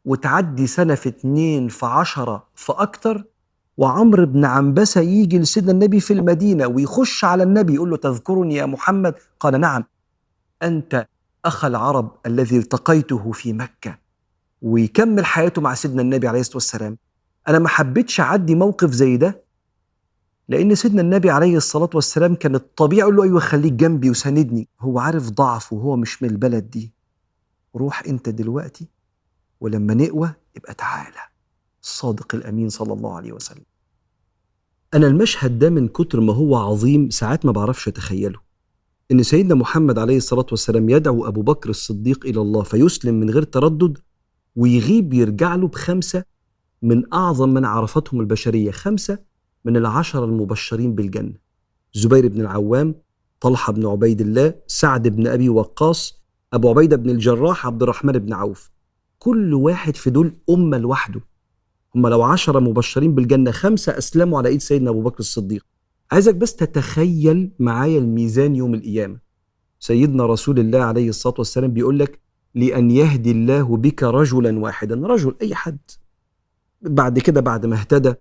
[0.04, 3.24] وتعدي سنة في اتنين في عشرة في أكتر
[3.76, 8.66] وعمرو بن عنبسة يجي لسيدنا النبي في المدينة ويخش على النبي يقول له تذكرني يا
[8.66, 9.84] محمد؟ قال نعم.
[10.62, 11.06] أنت
[11.44, 13.98] أخ العرب الذي التقيته في مكة
[14.62, 16.98] ويكمل حياته مع سيدنا النبي عليه الصلاة والسلام.
[17.48, 19.42] أنا ما حبيتش أعدي موقف زي ده
[20.48, 24.68] لأن سيدنا النبي عليه الصلاة والسلام كان الطبيعي يقول له أيوه خليك جنبي وساندني.
[24.80, 26.92] هو عارف ضعفه وهو مش من البلد دي.
[27.76, 28.88] روح أنت دلوقتي
[29.60, 31.20] ولما نقوى يبقى تعالى.
[31.82, 33.64] الصادق الأمين صلى الله عليه وسلم.
[34.94, 38.51] أنا المشهد ده من كتر ما هو عظيم ساعات ما بعرفش أتخيله.
[39.10, 43.42] إن سيدنا محمد عليه الصلاة والسلام يدعو أبو بكر الصديق إلى الله فيسلم من غير
[43.42, 43.98] تردد
[44.56, 46.24] ويغيب يرجع له بخمسة
[46.82, 49.18] من أعظم من عرفتهم البشرية خمسة
[49.64, 51.34] من العشرة المبشرين بالجنة.
[51.94, 52.94] زبير بن العوام
[53.40, 58.32] طلحة بن عبيد الله سعد بن أبي وقاص أبو عبيدة بن الجراح عبد الرحمن بن
[58.32, 58.70] عوف.
[59.18, 61.20] كل واحد في دول أمة لوحده.
[61.94, 65.66] هم لو عشرة مبشرين بالجنة خمسة أسلموا على إيد سيدنا أبو بكر الصديق.
[66.10, 69.18] عايزك بس تتخيل معايا الميزان يوم القيامة.
[69.78, 72.20] سيدنا رسول الله عليه الصلاة والسلام بيقول لك
[72.54, 75.78] لأن يهدي الله بك رجلا واحدا رجل أي حد.
[76.82, 78.14] بعد كده بعد ما اهتدى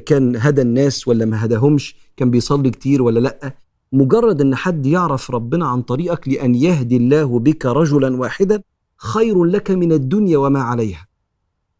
[0.00, 3.56] كان هدى الناس ولا ما هداهمش؟ كان بيصلي كتير ولا لأ؟
[3.92, 8.62] مجرد إن حد يعرف ربنا عن طريقك لأن يهدي الله بك رجلا واحدا
[8.96, 11.08] خير لك من الدنيا وما عليها.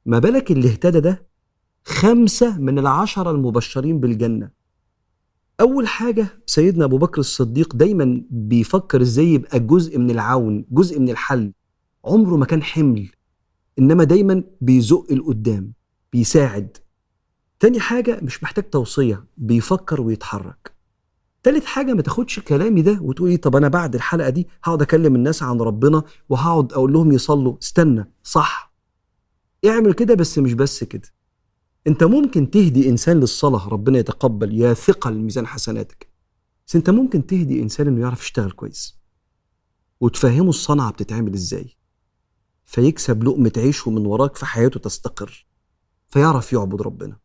[0.07, 1.27] ما بالك اللي اهتدى ده؟
[1.85, 4.58] خمسة من العشرة المبشرين بالجنة.
[5.61, 11.09] أول حاجة سيدنا أبو بكر الصديق دايما بيفكر إزاي يبقى جزء من العون جزء من
[11.11, 11.53] الحل
[12.05, 13.09] عمره ما كان حمل
[13.79, 15.73] إنما دايما بيزق لقدام
[16.13, 16.77] بيساعد.
[17.61, 20.73] تاني حاجة مش محتاج توصية بيفكر ويتحرك.
[21.43, 25.43] تالت حاجة ما تاخدش كلامي ده وتقولي طب أنا بعد الحلقة دي هقعد أكلم الناس
[25.43, 27.57] عن ربنا وهقعد أقول لهم يصلوا.
[27.63, 28.73] استنى صح.
[29.67, 31.09] اعمل كده بس مش بس كده.
[31.87, 36.09] انت ممكن تهدي انسان للصلاة ربنا يتقبل يا ثقل ميزان حسناتك.
[36.67, 38.99] بس انت ممكن تهدي انسان انه يعرف يشتغل كويس.
[40.01, 41.77] وتفهمه الصنعة بتتعمل إزاي.
[42.65, 45.47] فيكسب لقمة عيشه من وراك في حياته تستقر.
[46.09, 47.17] فيعرف يعبد ربنا.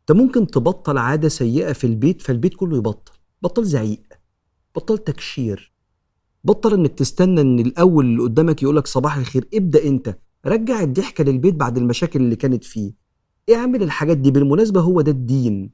[0.00, 3.12] انت ممكن تبطل عادة سيئة في البيت فالبيت كله يبطل.
[3.42, 4.02] بطل زعيق.
[4.76, 5.72] بطل تكشير.
[6.44, 10.18] بطل انك تستنى ان الأول اللي قدامك يقولك صباح الخير ابدأ انت.
[10.46, 13.07] رجع الضحكة للبيت بعد المشاكل اللي كانت فيه.
[13.54, 14.30] اعمل الحاجات دي.
[14.30, 15.70] بالمناسبة هو ده الدين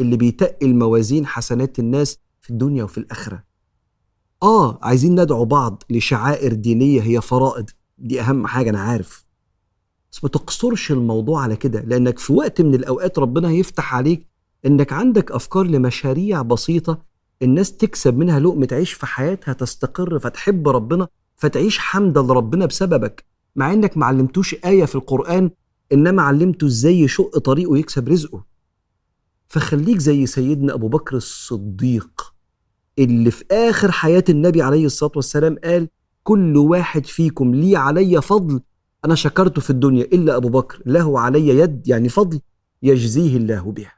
[0.00, 3.42] اللي بيتقل موازين حسنات الناس في الدنيا وفي الآخرة.
[4.42, 7.70] آه عايزين ندعو بعض لشعائر دينية هي فرائض.
[7.98, 9.26] دي أهم حاجة أنا عارف.
[10.12, 14.26] بس ما تقصرش الموضوع على كده لأنك في وقت من الأوقات ربنا هيفتح عليك
[14.66, 16.98] إنك عندك أفكار لمشاريع بسيطة
[17.42, 23.24] الناس تكسب منها لقمة عيش في حياتها تستقر فتحب ربنا فتعيش حمدا لربنا بسببك
[23.56, 25.50] مع إنك ما علمتوش آية في القرآن
[25.92, 28.44] إنما علمته إزاي يشق طريقه ويكسب رزقه.
[29.48, 32.34] فخليك زي سيدنا أبو بكر الصديق
[32.98, 35.88] اللي في آخر حياة النبي عليه الصلاة والسلام قال
[36.22, 38.60] كل واحد فيكم لي علي فضل
[39.04, 42.40] أنا شكرته في الدنيا إلا أبو بكر له علي يد يعني فضل
[42.82, 43.95] يجزيه الله به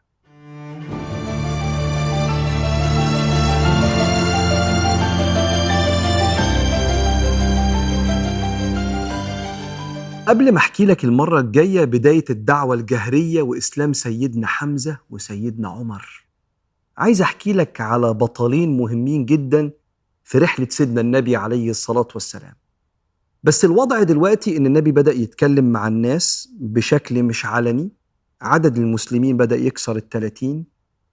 [10.28, 16.26] قبل ما أحكي لك المرة الجاية بداية الدعوة الجهرية وإسلام سيدنا حمزة وسيدنا عمر
[16.98, 19.70] عايز أحكي لك على بطلين مهمين جدا
[20.24, 22.54] في رحلة سيدنا النبي عليه الصلاة والسلام.
[23.42, 27.90] بس الوضع دلوقتي إن النبي بدأ يتكلم مع الناس بشكل مش علني
[28.42, 30.64] عدد المسلمين بدأ يكسر الثلاثين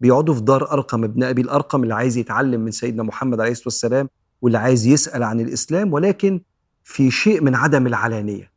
[0.01, 3.67] بيقعدوا في دار أرقم ابن أبي الأرقم اللي عايز يتعلم من سيدنا محمد عليه الصلاة
[3.67, 4.09] والسلام
[4.41, 6.41] واللي عايز يسأل عن الإسلام ولكن
[6.83, 8.54] في شيء من عدم العلانية.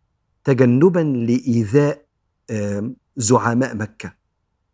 [0.49, 2.05] تجنبا لإيذاء
[3.17, 4.15] زعماء مكة.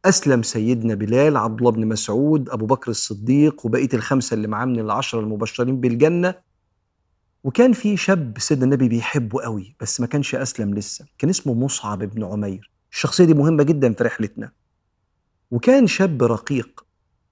[0.05, 4.81] أسلم سيدنا بلال عبد الله بن مسعود أبو بكر الصديق وبقية الخمسة اللي معاه من
[4.81, 6.35] العشرة المبشرين بالجنة.
[7.45, 11.07] وكان في شاب سيدنا النبي بيحبه قوي بس ما كانش أسلم لسه.
[11.19, 12.71] كان اسمه مصعب بن عمير.
[12.93, 14.53] الشخصية دي مهمة جدا في رحلتنا.
[15.51, 16.87] وكان شاب رقيق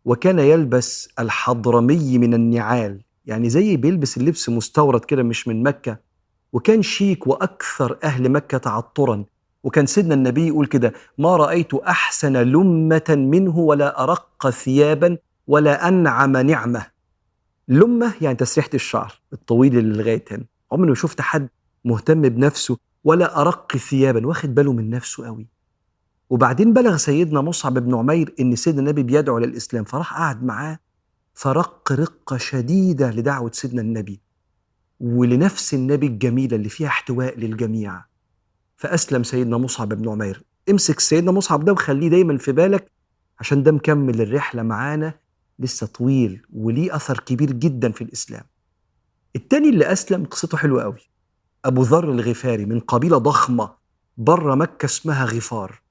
[0.04, 3.02] وكان يلبس الحضرمي من النعال.
[3.26, 6.11] يعني زي بيلبس اللبس مستورد كده مش من مكة.
[6.52, 9.24] وكان شيك وأكثر أهل مكة تعطرا.
[9.62, 16.36] وكان سيدنا النبي يقول كده ما رأيت أحسن لمة منه ولا أرق ثيابا ولا أنعم
[16.36, 16.86] نعمة.
[17.68, 20.44] لمة يعني تسريحة الشعر الطويل اللي لغاية هنا.
[20.72, 21.48] عمري ما شفت حد
[21.84, 25.46] مهتم بنفسه ولا أرق ثيابا واخد باله من نفسه قوي.
[26.30, 30.78] وبعدين بلغ سيدنا مصعب بن عمير إن سيدنا النبي بيدعو للإسلام فراح قعد معاه
[31.34, 34.20] فرق رقة شديدة لدعوة سيدنا النبي.
[35.02, 38.04] ولنفس النبي الجميله اللي فيها احتواء للجميع.
[38.76, 40.44] فأسلم سيدنا مصعب بن عمير.
[40.70, 42.92] امسك سيدنا مصعب ده وخليه دايما في بالك
[43.40, 45.14] عشان ده مكمل الرحلة معانا
[45.58, 48.44] لسه طويل وليه أثر كبير جدا في الإسلام.
[49.36, 51.00] التاني اللي أسلم قصته حلوة قوي.
[51.64, 53.74] أبو ذر الغفاري من قبيلة ضخمة
[54.16, 55.82] بره مكة اسمها غفار.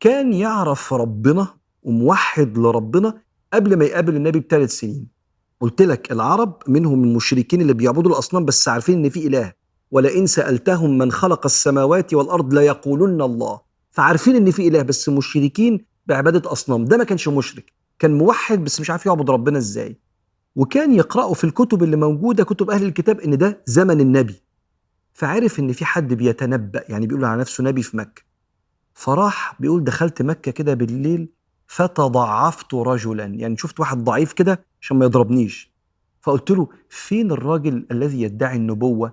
[0.00, 5.11] كان يعرف ربنا وموحد لربنا قبل ما يقابل النبي بثلاث سنين.
[5.62, 9.52] قلت لك العرب منهم المشركين اللي بيعبدوا الأصنام بس عارفين إن في إله.
[9.90, 13.60] ولئن سألتهم من خلق السماوات والأرض ليقولن الله.
[13.90, 16.84] فعارفين إن في إله بس مشركين بعبادة أصنام.
[16.84, 17.72] ده ما كانش مشرك.
[17.98, 19.98] كان موحد بس مش عارف يعبد ربنا إزاي.
[20.56, 24.42] وكان يقرأوا في الكتب اللي موجودة كتب أهل الكتاب إن ده زمن النبي.
[25.12, 28.22] فعرف إن في حد بيتنبأ يعني بيقول على نفسه نبي في مكة.
[28.94, 31.28] فراح بيقول دخلت مكة كده بالليل
[31.72, 33.24] فتضعفت رجلا.
[33.24, 35.72] يعني شفت واحد ضعيف كده عشان ما يضربنيش.
[36.20, 39.12] فقلت له فين الراجل الذي يدعي النبوة؟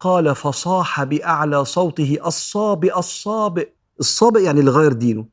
[0.00, 3.68] قال فصاح بأعلى صوته الصابئ الصابئ.
[4.00, 5.26] الصابئ يعني اللي غير دينه.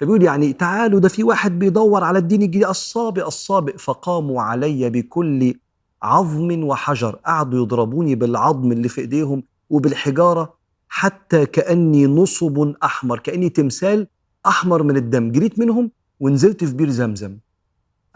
[0.00, 3.76] فبيقول يعني تعالوا ده في واحد بيدور على الدين الجديد الصابئ الصابئ.
[3.76, 5.54] فقاموا علي بكل
[6.02, 7.16] عظم وحجر.
[7.26, 10.54] قعدوا يضربوني بالعظم اللي في إيديهم وبالحجارة
[10.88, 14.06] حتى كأني نصب أحمر كأني تمثال
[14.46, 15.32] أحمر من الدم.
[15.32, 17.38] جريت منهم ونزلت في بير زمزم.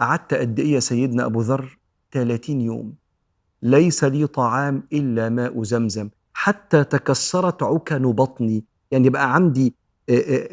[0.00, 1.78] قعدت قد إيه يا سيدنا أبو ذر؟
[2.12, 2.94] 30 يوم.
[3.62, 6.08] ليس لي طعام إلا ماء زمزم.
[6.32, 8.64] حتى تكسرت عكن بطني.
[8.90, 9.74] يعني بقى عندي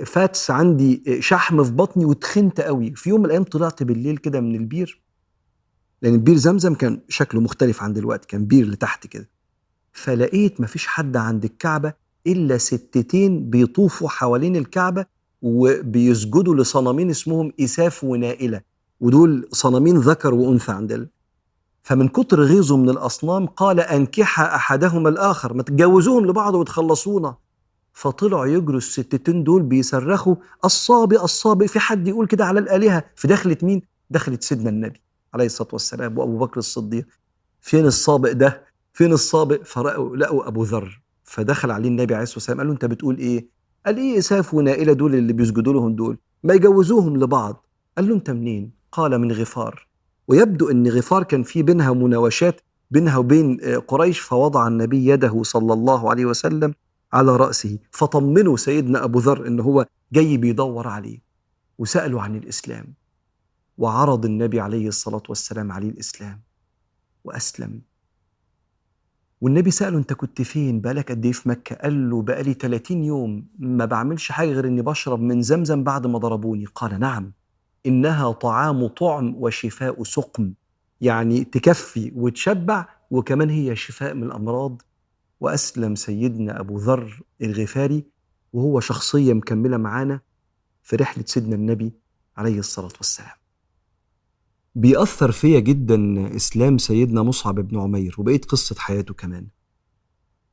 [0.06, 2.96] فاتس عندي شحم في بطني وتخنت قوي.
[2.96, 5.02] في يوم من الأيام طلعت بالليل كده من البير.
[6.02, 8.28] لأن البير زمزم كان شكله مختلف عن دلوقتي.
[8.28, 9.30] كان بير لتحت كده.
[9.94, 11.94] فلقيت مفيش حد عند الكعبة
[12.28, 15.06] إلا ستتين بيطوفوا حوالين الكعبة
[15.46, 18.62] وبيسجدوا لصنمين اسمهم إساف ونائلة
[19.00, 21.08] ودول صنمين ذكر وأنثى عندنا
[21.84, 27.36] فمن كتر غيظه من الأصنام قال أنكح أحدهما الآخر ما تتجوزوهم لبعض وتخلصونا
[27.94, 33.64] فطلعوا يجروا الستتين دول بيصرخوا الصابئ الصابئ في حد يقول كده على الآلهة في دخلت
[33.64, 35.02] مين؟ دخلت سيدنا النبي
[35.34, 37.06] عليه الصلاة والسلام وأبو بكر الصديق
[37.62, 42.58] فين الصابئ ده؟ فين الصابئ؟ فرأوا لقوا أبو ذر فدخل عليه النبي عليه الصلاة والسلام
[42.58, 43.55] قال له أنت بتقول إيه؟
[43.86, 47.66] قال إيه إساف ونائلة دول اللي بيسجدوا لهم دول؟ ما يجوزوهم لبعض.
[47.98, 49.88] قال له أنت منين؟ قال من غفار.
[50.28, 56.10] ويبدو أن غفار كان في بينها مناوشات بينها وبين قريش فوضع النبي يده صلى الله
[56.10, 56.74] عليه وسلم
[57.14, 57.80] على رأسه.
[57.92, 61.20] فطمنوا سيدنا أبو ذر إن هو جاي بيدور عليه.
[61.78, 62.94] وسألوا عن الإسلام.
[63.78, 66.42] وعرض النبي عليه الصلاة والسلام عليه الإسلام.
[67.24, 67.82] وأسلم.
[69.42, 73.48] والنبي سأله أنت كنت فين؟ بقالك قد إيه في مكة؟ قال له بقالي 30 يوم
[73.60, 76.66] ما بعملش حاجة غير إني بشرب من زمزم بعد ما ضربوني.
[76.66, 77.32] قال نعم
[77.86, 80.54] إنها طعام طعم وشفاء سقم
[81.02, 84.82] يعني تكفي وتشبع وكمان هي شفاء من الأمراض.
[85.40, 88.04] وأسلم سيدنا أبو ذر الغفاري
[88.54, 90.20] وهو شخصية مكملة معانا
[90.84, 91.94] في رحلة سيدنا النبي
[92.38, 93.45] عليه الصلاة والسلام.
[94.76, 99.48] بيأثر فيا جدا إسلام سيدنا مصعب بن عمير وبقيت قصة حياته كمان.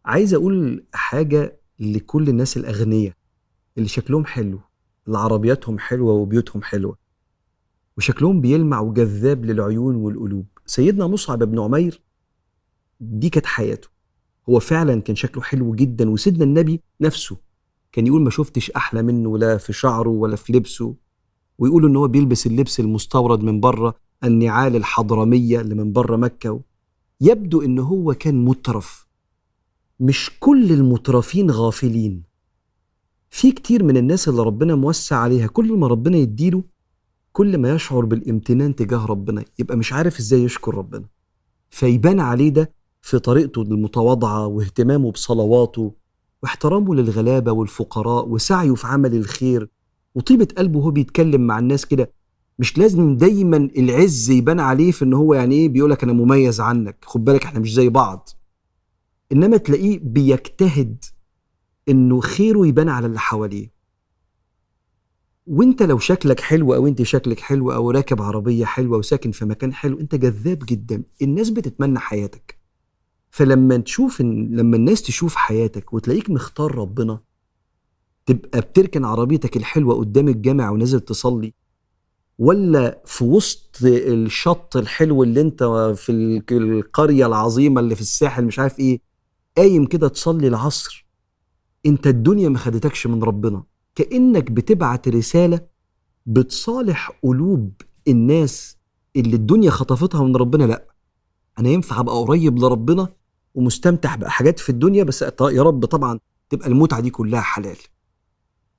[0.05, 3.13] عايز أقول حاجة لكل الناس الأغنياء
[3.79, 4.61] اللي شكلهم حلو
[5.07, 6.97] اللي عربياتهم حلوة وبيوتهم حلوة
[7.99, 10.47] وشكلهم بيلمع وجذاب للعيون والقلوب.
[10.67, 12.03] سيدنا مصعب بن عمير
[13.01, 13.89] دي كانت حياته.
[14.49, 17.37] هو فعلا كان شكله حلو جدا وسيدنا النبي نفسه
[17.93, 20.95] كان يقول ما شفتش أحلى منه لا في شعره ولا في لبسه
[21.59, 26.61] ويقولوا إن هو بيلبس اللبس المستورد من بره النعال الحضرمية اللي من بره مكة
[27.21, 29.07] يبدو إن هو كان مترف.
[30.01, 32.23] مش كل المترفين غافلين.
[33.31, 36.63] في كتير من الناس اللي ربنا موسع عليها كل ما ربنا يديله
[37.33, 41.05] كل ما يشعر بالامتنان تجاه ربنا يبقى مش عارف إزاي يشكر ربنا.
[41.71, 45.95] فيبان عليه ده في طريقته المتواضعة واهتمامه بصلواته
[46.43, 49.69] واحترامه للغلابة والفقراء وسعيه في عمل الخير.
[50.15, 52.13] وطيبة قلبه وهو بيتكلم مع الناس كده
[52.63, 56.61] مش لازم دايما العز يبان عليه في إن هو يعني إيه بيقول لك أنا مميز
[56.61, 58.29] عنك خد بالك إحنا مش زي بعض.
[59.33, 61.05] إنما تلاقيه بيجتهد
[61.89, 63.73] إنه خيره يبان على اللي حواليه.
[65.47, 69.73] وإنت لو شكلك حلو أو إنت شكلك حلو أو راكب عربية حلوة وساكن في مكان
[69.73, 71.03] حلو إنت جذاب جدا.
[71.23, 72.59] الناس بتتمنى حياتك.
[73.31, 77.21] فلما تشوف إن لما الناس تشوف حياتك وتلاقيك مختار ربنا
[78.27, 81.55] تبقى بتركن عربيتك الحلوة قدام الجامع ونازل تصلي
[82.39, 85.65] ولا في وسط الشط الحلو اللي انت
[85.97, 86.13] في
[86.51, 89.01] القرية العظيمة اللي في الساحل مش عارف إيه
[89.57, 91.07] قايم كده تصلي العصر.
[91.87, 93.63] انت الدنيا ما خدتكش من ربنا.
[93.95, 95.61] كأنك بتبعت رسالة
[96.27, 97.73] بتصالح قلوب
[98.09, 98.77] الناس
[99.17, 100.65] اللي الدنيا خطفتها من ربنا.
[100.65, 100.85] لا
[101.59, 103.09] أنا ينفع أبقى قريب لربنا
[103.55, 106.19] ومستمتع بحاجات في الدنيا بس يا رب طبعا
[106.51, 107.77] تبقى المتعة دي كلها حلال.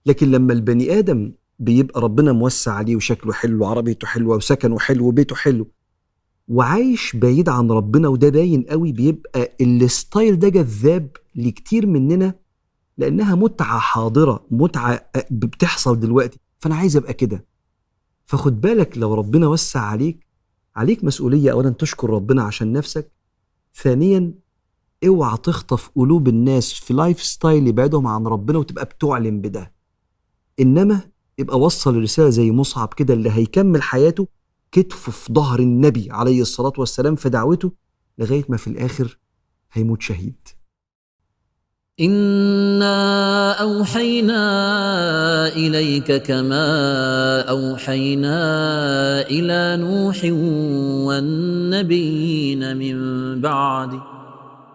[0.05, 5.35] لكن لما البني آدم بيبقى ربنا موسع عليه وشكله حلو وعربيته حلوة وسكنه حلو وبيته
[5.35, 5.67] حلو.
[6.47, 12.35] وعايش بعيد عن ربنا وده باين قوي بيبقى ال style ده جذاب لكتير مننا
[12.97, 16.39] لأنها متعة حاضرة متعة بتحصل دلوقتي.
[16.59, 17.45] فأنا عايز أبقى كده.
[18.25, 20.27] فخد بالك لو ربنا وسع عليك
[20.75, 23.11] عليك مسؤولية اولا تشكر ربنا عشان نفسك
[23.75, 24.33] ثانيا
[25.07, 29.73] اوعى تخطف قلوب الناس في lifestyle يبعدهم عن ربنا وتبقى بتعلن بده.
[30.59, 31.01] إنما
[31.39, 34.27] يبقى وصل رسالة زي مصعب كده اللي هيكمل حياته
[34.71, 37.71] كتفه في ظهر النبي عليه الصلاة والسلام في دعوته
[38.17, 39.17] لغاية ما في الآخر
[39.73, 40.35] هيموت شهيد.
[41.99, 44.43] إنا أوحينا
[45.47, 48.41] إليك كما أوحينا
[49.21, 50.23] إلى نوح
[51.07, 52.97] والنبيين من
[53.41, 54.12] بعده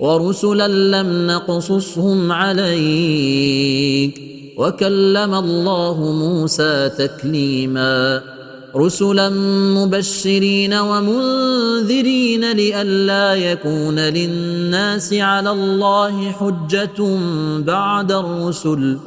[0.00, 4.20] ورسلا لم نقصصهم عليك.
[4.56, 8.22] وكلم الله موسى تكليما.
[8.76, 9.30] رسلا
[9.74, 17.18] مبشرين ومنذرين لئلا يكون للناس على الله حجة
[17.58, 18.98] بعد الرسل.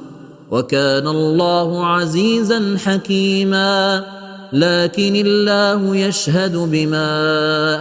[0.51, 4.05] وكان الله عزيزا حكيما.
[4.53, 7.09] لكن الله يشهد بما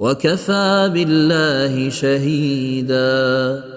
[0.00, 3.75] وكفى بالله شهيدا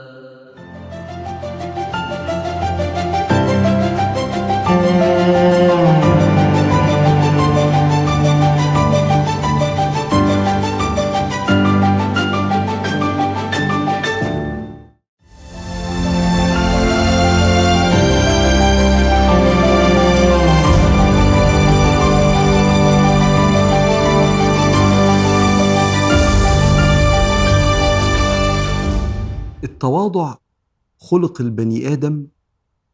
[31.10, 32.28] خلق البني آدم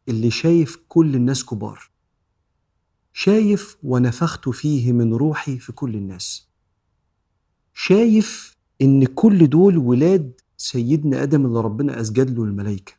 [0.08, 1.90] اللي شايف كل الناس كبار.
[3.12, 6.48] شايف ونفخت فيه من روحي في كل الناس.
[7.74, 12.92] شايف إن كل دول ولاد سيدنا آدم اللي ربنا أسجد له الملائكة.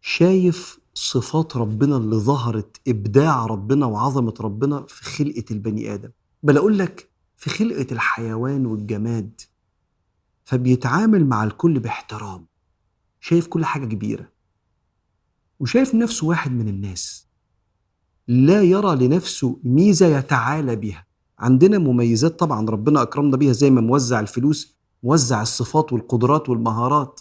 [0.00, 6.10] شايف صفات ربنا اللي ظهرت إبداع ربنا وعظمة ربنا في خلقة البني آدم.
[6.42, 9.40] بل أقول لك في خلقة الحيوان والجماد
[10.44, 12.49] فبيتعامل مع الكل باحترام.
[13.20, 14.28] شايف كل حاجة كبيرة
[15.60, 17.26] وشايف نفسه واحد من الناس
[18.28, 21.06] لا يرى لنفسه ميزة يتعالى بها.
[21.38, 27.20] عندنا مميزات طبعا ربنا أكرمنا بيها زي ما موزع الفلوس موزع الصفات والقدرات والمهارات.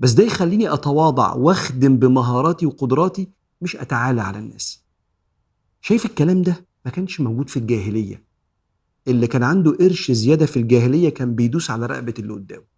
[0.00, 3.28] بس ده يخليني أتواضع وأخدم بمهاراتي وقدراتي
[3.60, 4.84] مش أتعالى على الناس.
[5.80, 8.24] شايف الكلام ده؟ ما كانش موجود في الجاهلية.
[9.08, 12.75] اللي كان عنده قرش زيادة في الجاهلية كان بيدوس على رقبة اللي قدامه.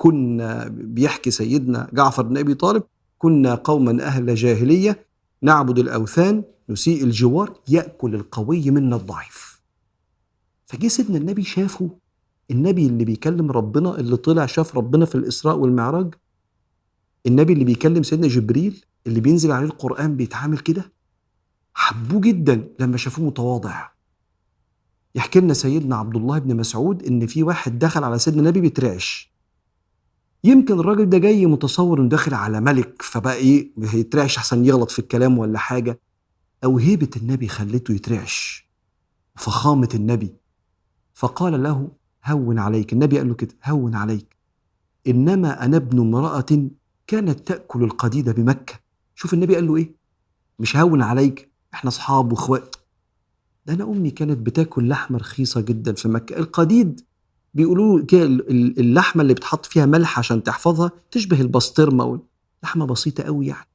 [0.00, 2.82] كنا بيحكي سيدنا جعفر بن أبي طالب
[3.18, 5.06] كنا قوما أهل جاهلية
[5.42, 9.60] نعبد الأوثان نسيء الجوار يأكل القوي منا الضعيف.
[10.66, 11.90] فجه سيدنا النبي شافه
[12.50, 16.14] النبي اللي بيكلم ربنا اللي طلع شاف ربنا في الإسراء والمعراج
[17.26, 20.92] النبي اللي بيكلم سيدنا جبريل اللي بينزل عليه القرآن بيتعامل كده
[21.74, 23.88] حبوه جدا لما شافوه متواضع.
[25.14, 29.29] يحكي لنا سيدنا عبد الله بن مسعود إن في واحد دخل على سيدنا النبي بيترعش.
[30.44, 34.98] يمكن الراجل ده جاي متصور إنه داخل على ملك فبقى إيه هيترعش أحسن يغلط في
[34.98, 36.00] الكلام ولا حاجة.
[36.64, 38.68] أو هيبه النبي خلته يترعش
[39.36, 40.34] فخامه النبي
[41.14, 41.88] فقال له
[42.26, 42.92] هون عليك.
[42.92, 44.36] النبي قال له كده هون عليك.
[45.06, 46.68] إنما أنا ابن امرأة
[47.06, 48.74] كانت تأكل القديد بمكة.
[49.14, 49.94] شوف النبي قال له إيه؟
[50.58, 52.76] مش هون عليك إحنا أصحاب وإخوات.
[53.66, 56.36] ده أنا أمي كانت بتاكل لحمة رخيصة جدا في مكة.
[56.36, 57.00] القديد
[57.54, 58.00] بيقولوا
[58.80, 62.20] اللحمة اللي بتحط فيها ملح عشان تحفظها تشبه البسطرمة
[62.62, 63.68] لحمة بسيطة قوي يعني.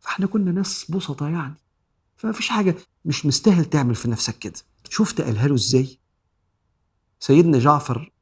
[0.00, 1.54] فإحنا كنا ناس بسطة يعني.
[2.16, 4.54] فما فيش حاجة مش مستاهل تعمل في نفسك كده.
[4.90, 5.98] شفت قالها له إزاي؟
[7.20, 8.12] سيدنا جعفر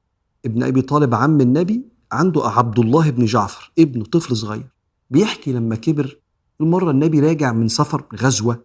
[0.45, 4.69] ابن أبي طالب عم النبي عنده عبد الله بن جعفر ابنه طفل صغير.
[5.11, 6.19] بيحكي لما كبر
[6.61, 8.65] المرة النبي راجع من سفر غزوة.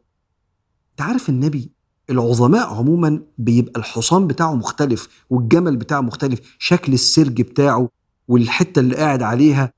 [0.92, 1.72] أنت عارف النبي
[2.12, 7.90] العظماء عموما بيبقى الحصان بتاعه مختلف والجمل بتاعه مختلف شكل السرج بتاعه
[8.28, 9.74] والحتة اللي قاعد عليها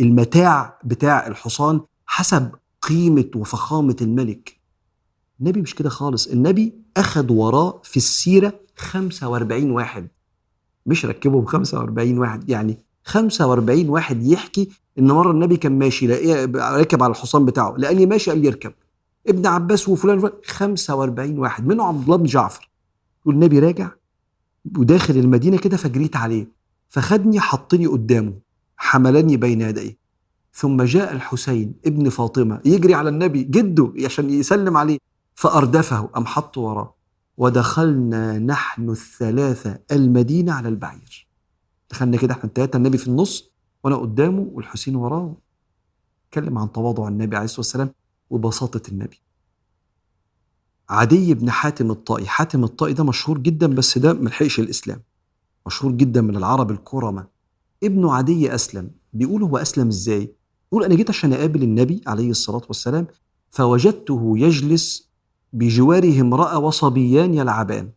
[0.00, 2.50] المتاع بتاع الحصان حسب
[2.82, 4.60] قيمة وفخامة الملك.
[5.40, 10.08] النبي مش كده خالص النبي أخذ وراه في السيرة 45 واحد.
[10.86, 14.68] مش ركبهم 45 واحد يعني 45 واحد يحكي
[14.98, 16.06] إن مرة النبي كان ماشي
[16.54, 18.72] راكب على الحصان بتاعه لاني ماشي قال لي اركب.
[19.26, 20.32] ابن عباس وفلان وفلان.
[20.46, 21.66] 45 واحد.
[21.66, 22.70] منهم عبد الله بن جعفر.
[23.22, 23.90] يقول النبي راجع
[24.78, 26.48] وداخل المدينة كده فجريت عليه.
[26.88, 28.34] فخدني حطني قدامه.
[28.76, 29.96] حملني بين يديه.
[30.54, 34.98] ثم جاء الحسين ابن فاطمة يجري على النبي جده عشان يسلم عليه.
[35.34, 36.94] فأردفه ام حطه وراه.
[37.36, 41.28] ودخلنا نحن الثلاثة المدينة على البعير.
[41.90, 43.50] دخلنا كده إحنا الثلاثه النبي في النص
[43.84, 45.36] وأنا قدامه والحسين وراه.
[46.28, 47.90] اتكلم عن تواضع النبي عليه الصلاة والسلام.
[48.30, 49.20] وبساطة النبي.
[50.88, 55.02] عدي بن حاتم الطائي حاتم الطائي ده مشهور جدا بس ده ملحقش الإسلام.
[55.66, 57.26] مشهور جدا من العرب الكرمة
[57.84, 58.90] ابنه عدي أسلم.
[59.12, 60.34] بيقول هو أسلم إزاي؟
[60.72, 63.06] يقول أنا جيت عشان أقابل النبي عليه الصلاة والسلام
[63.50, 65.10] فوجدته يجلس
[65.52, 67.90] بجواره امرأة وصبيان يلعبان.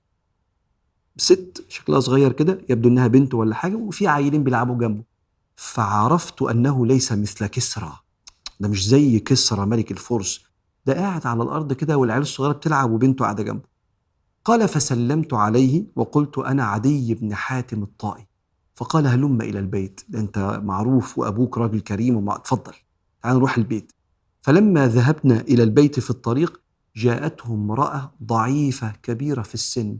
[1.18, 5.04] ست شكلها صغير كده يبدو إنها بنت ولا حاجة وفي عيلين بيلعبوا جنبه.
[5.56, 8.03] فعرفت أنه ليس مثل كسرى.
[8.60, 10.44] ده مش زي كسرى ملك الفرس
[10.86, 13.74] ده قاعد على الأرض كده والعيال الصغيرة بتلعب وبنته قاعدة جنبه.
[14.46, 18.28] قال فسلمت عليه وقلت أنا عدي بن حاتم الطائي
[18.76, 22.74] فقال هلم إلى البيت ده أنت معروف وأبوك راجل كريم وما اتفضل
[23.24, 23.92] تعال نروح البيت.
[24.42, 26.62] فلما ذهبنا إلى البيت في الطريق
[26.96, 29.98] جاءته امرأة ضعيفة كبيرة في السن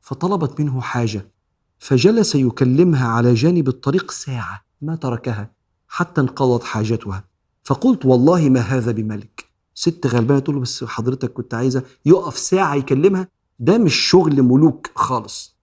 [0.00, 1.30] فطلبت منه حاجة
[1.78, 5.50] فجلس يكلمها على جانب الطريق ساعة ما تركها
[5.88, 7.24] حتى انقضت حاجتها.
[7.68, 9.44] فقلت والله ما هذا بملك.
[9.74, 14.90] ست غلبانة تقول له بس حضرتك كنت عايزة يقف ساعة يكلمها؟ ده مش شغل ملوك
[14.94, 15.56] خالص.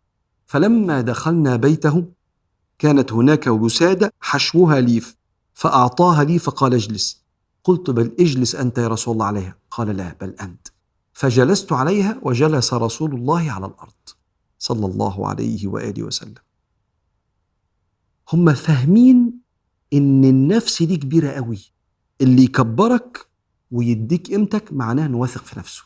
[0.46, 2.06] فلما دخلنا بيته
[2.80, 5.18] كانت هناك وسادة حشوها ليف
[5.54, 7.24] فأعطاها لي فقال اجلس.
[7.64, 9.56] قلت بل اجلس أنت يا رسول الله عليها.
[9.72, 10.68] قال لا بل أنت.
[11.14, 14.10] فجلست عليها وجلس رسول الله على الأرض
[14.60, 16.36] صلى الله عليه وآله وسلم.
[18.34, 19.40] هم فاهمين
[19.94, 21.75] إن النفس دي كبيرة قوي.
[22.22, 23.28] اللي يكبرك
[23.72, 25.84] ويديك قيمتك معناه إنه واثق في نفسه.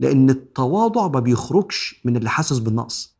[0.00, 3.16] لأن التواضع ما بيخرجش من اللي حاسس بالنقص.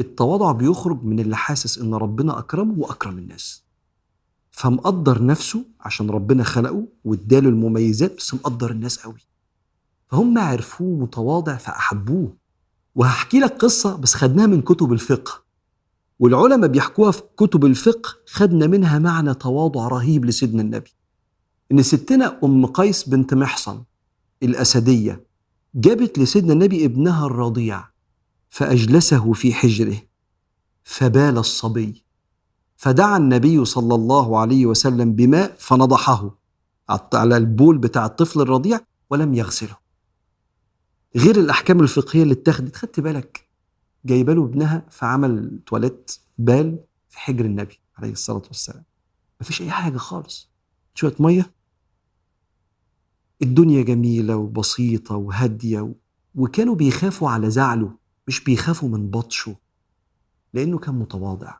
[0.00, 3.64] التواضع بيخرج من اللي حاسس إن ربنا أكرمه وأكرم الناس.
[4.50, 9.20] فمقدر نفسه عشان ربنا خلقه واداله المميزات بس مقدر الناس قوي.
[10.08, 12.36] فهم عرفوه متواضع فأحبوه.
[12.94, 15.42] وهحكي لك قصة بس خدناها من كتب الفقه.
[16.18, 20.90] والعلماء بيحكوها في كتب الفقه خدنا منها معنى تواضع رهيب لسيدنا النبي.
[21.72, 23.82] إن ستنا أم قيس بنت محصن
[24.42, 25.24] الأسدية
[25.74, 27.84] جابت لسيدنا النبي ابنها الرضيع
[28.50, 29.96] فأجلسه في حجره
[30.84, 32.04] فبال الصبي
[32.76, 36.38] فدعا النبي صلى الله عليه وسلم بماء فنضحه
[37.14, 39.76] على البول بتاع الطفل الرضيع ولم يغسله.
[41.16, 43.48] غير الأحكام الفقهية اللي اتخذت خدت بالك؟
[44.04, 48.84] جايبة له ابنها فعمل تواليت بال في حجر النبي عليه الصلاة والسلام.
[49.40, 50.50] مفيش أي حاجة خالص.
[50.94, 51.50] شوية مية
[53.42, 55.94] الدنيا جميلة وبسيطة وهادية.
[56.34, 57.92] وكانوا بيخافوا على زعله
[58.28, 59.56] مش بيخافوا من بطشه
[60.54, 61.54] لأنه كان متواضع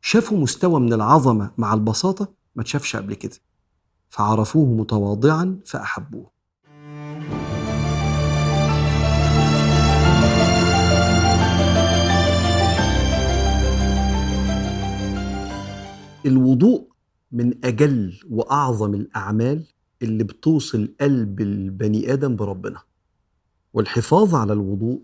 [0.00, 3.36] شافوا مستوى من العظمة مع البساطة ما تشافش قبل كده
[4.10, 6.30] فعرفوه متواضعا فأحبوه
[16.26, 16.88] الوضوء
[17.32, 19.66] من أجل وأعظم الأعمال
[20.02, 22.80] اللي بتوصل قلب البني آدم بربنا.
[23.74, 25.00] والحفاظ على الوضوء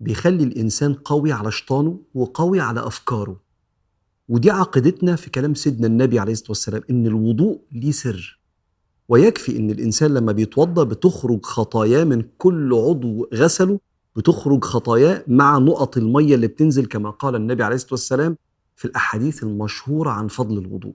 [0.00, 3.40] بيخلي الإنسان قوي على شيطانه وقوي على أفكاره.
[4.28, 8.40] ودي عقيدتنا في كلام سيدنا النبي عليه الصلاة والسلام إن الوضوء ليه سر.
[9.08, 13.80] ويكفي إن الإنسان لما بيتوضأ بتخرج خطاياه من كل عضو غسله
[14.16, 18.36] بتخرج خطاياه مع نقط المية اللي بتنزل كما قال النبي عليه الصلاة والسلام
[18.76, 20.94] في الأحاديث المشهورة عن فضل الوضوء.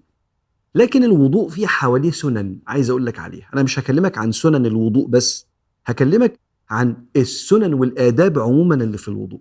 [0.77, 2.57] لكن الوضوء فيه حواليه سنن.
[2.67, 3.49] عايز أقول لك عليها.
[3.53, 5.47] أنا مش هكلمك عن سنن الوضوء بس
[5.85, 9.39] هكلمك عن السنن والآداب عموما اللي في الوضوء.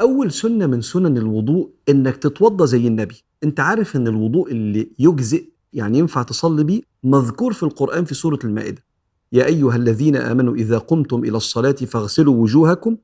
[0.00, 3.22] أول سنة من سنن الوضوء إنك تتوضأ زي النبي.
[3.44, 8.38] أنت عارف إن الوضوء اللي يجزئ يعني ينفع تصلي بيه مذكور في القرآن في سورة
[8.44, 8.84] المائدة.
[9.32, 12.96] يا أيها الذين آمنوا إذا قمتم إلى الصلاة فاغسلوا وجوهكم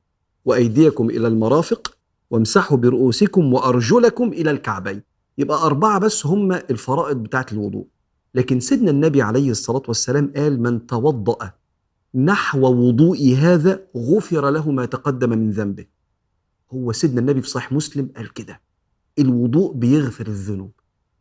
[0.45, 1.97] وأيديكم إلى المرافق
[2.31, 5.10] وامسحوا برؤوسكم وأرجلكم إلى الكعبين.
[5.37, 7.85] يبقى أربعة بس هم الفرائض بتاعه الوضوء.
[8.35, 11.51] لكن سيدنا النبي عليه الصلاة والسلام قال من توضأ
[12.15, 15.85] نحو وضوئي هذا غفر له ما تقدم من ذنبه.
[16.71, 18.61] هو سيدنا النبي في صحيح مسلم قال كده
[19.19, 20.71] الوضوء بيغفر الذنوب.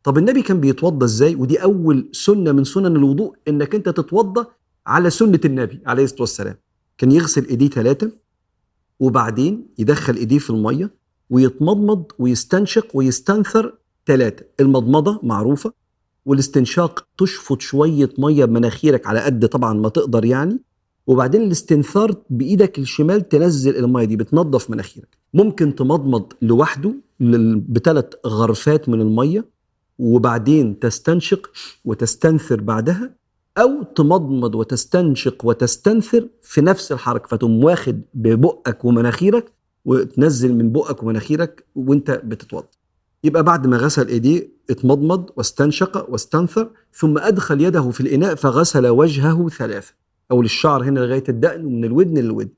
[0.03, 4.47] طب النبي كان بيتوضأ إزاي؟ ودي أول سنة من سنن الوضوء إنك أنت تتوضأ
[4.87, 6.57] على سنة النبي عليه الصلاة والسلام.
[6.99, 8.11] كان يغسل إيديه ثلاثة
[9.01, 10.95] وبعدين يدخل إيديه في المية
[11.31, 13.79] ويتمضمض ويستنشق ويستنثر
[14.11, 14.45] ثلاثة.
[14.61, 15.73] المضمضة معروفة
[16.27, 20.59] والاستنشاق تشفط شوية مية بمناخيرك على قد طبعا ما تقدر يعني
[21.07, 25.09] وبعدين الاستنثار بإيدك الشمال تنزل المية دي بتنظف مناخيرك.
[25.35, 26.95] ممكن تمضمض لوحده
[27.69, 29.45] بثلاث غرفات من المية
[29.99, 31.51] وبعدين تستنشق
[31.85, 33.15] وتستنثر بعدها
[33.59, 39.53] أو تمضمض وتستنشق وتستنثر في نفس الحركة فتقوم واخد ببقك ومناخيرك
[39.85, 42.80] وتنزل من بقك ومناخيرك وانت بتتوضا
[43.25, 49.49] يبقى بعد ما غسل إيديه اتمضمض واستنشق واستنثر ثم أدخل يده في الإناء فغسل وجهه
[49.49, 49.93] ثلاثة.
[50.31, 52.51] أو للشعر هنا لغاية الدقن ومن الودن للودن.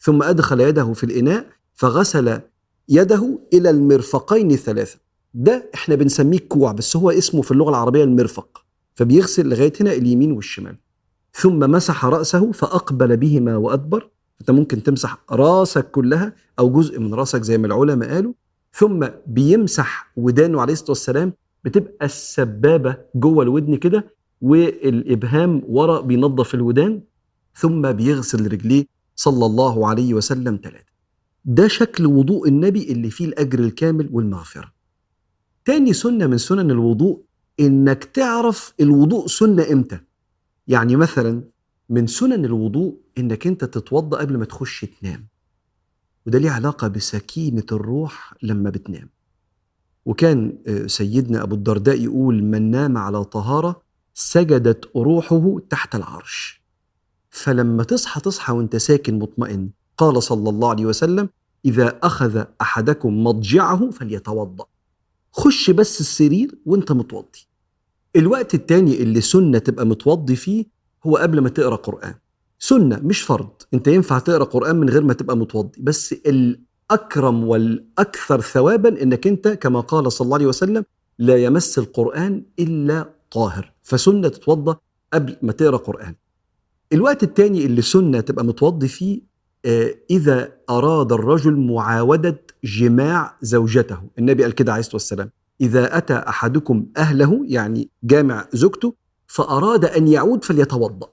[0.00, 2.40] ثم أدخل يده في الإناء فغسل
[2.88, 4.98] يده إلى المرفقين ثلاثة.
[5.34, 8.64] ده إحنا بنسميه كوع بس هو اسمه في اللغة العربية المرفق.
[8.94, 10.76] فبيغسل لغاية هنا اليمين والشمال.
[11.32, 14.10] ثم مسح رأسه فأقبل بهما وأدبر.
[14.40, 18.32] أنت ممكن تمسح راسك كلها أو جزء من راسك زي ما العلماء قالوا.
[18.78, 21.32] ثم بيمسح ودانه عليه الصلاة والسلام
[21.64, 27.02] بتبقى السبابة جوه الودن كده والإبهام ورا بينظف الودان
[27.54, 28.84] ثم بيغسل رجليه
[29.16, 30.88] صلى الله عليه وسلم ثلاثة
[31.44, 34.72] ده شكل وضوء النبي اللي فيه الأجر الكامل والمغفرة.
[35.64, 37.22] تاني سنة من سنن الوضوء
[37.60, 39.98] إنك تعرف الوضوء سنة إمتى.
[40.66, 41.42] يعني مثلا
[41.90, 45.26] من سنن الوضوء إنك أنت تتوضأ قبل ما تخش تنام.
[46.26, 49.08] وده ليه علاقة بسكينة الروح لما بتنام.
[50.06, 53.82] وكان سيدنا أبو الدرداء يقول من نام على طهارة
[54.14, 56.62] سجدت روحه تحت العرش.
[57.30, 61.28] فلما تصحى تصحى وانت ساكن مطمئن قال صلى الله عليه وسلم
[61.64, 64.64] إذا أخذ أحدكم مضجعه فليتوضأ.
[65.32, 67.46] خش بس السرير وانت متوضي.
[68.16, 70.64] الوقت التاني اللي سنة تبقى متوضي فيه
[71.06, 72.14] هو قبل ما تقرأ قرآن.
[72.58, 73.50] سنة مش فرض.
[73.74, 75.80] أنت ينفع تقرأ قرآن من غير ما تبقى متوضي.
[75.80, 80.84] بس الأكرم والأكثر ثوابا إنك أنت كما قال صلى الله عليه وسلم
[81.18, 83.72] لا يمس القرآن إلا طاهر.
[83.82, 84.76] فسنة تتوضى
[85.12, 86.14] قبل ما تقرأ قرآن.
[86.92, 89.20] الوقت التاني اللي سنة تبقى متوضي فيه
[89.64, 93.98] آه إذا أراد الرجل معاودة جماع زوجته.
[94.18, 95.30] النبي قال كده عليه الصلاة والسلام.
[95.60, 98.94] إذا أتى أحدكم أهله يعني جامع زوجته
[99.26, 101.08] فأراد أن يعود فليتوضأ.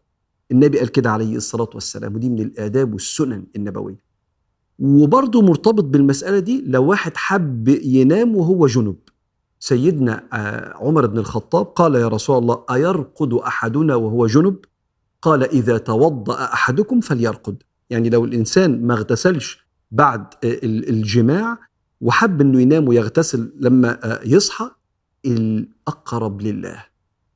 [0.52, 4.06] النبي قال كده عليه الصلاة والسلام ودي من الآداب والسنن النبوية.
[4.80, 8.96] وبرضه مرتبط بالمسألة دي لو واحد حب ينام وهو جنب.
[9.60, 10.24] سيدنا
[10.76, 14.58] عمر بن الخطاب قال يا رسول الله أيرقد أحدنا وهو جنب؟
[15.22, 17.64] قال إذا توضأ أحدكم فليرقد.
[17.90, 20.26] يعني لو الإنسان ما اغتسلش بعد
[20.64, 21.58] الجماع
[22.02, 24.72] وحب إنه ينام ويغتسل لما يصحى
[25.26, 26.86] الأقرب لله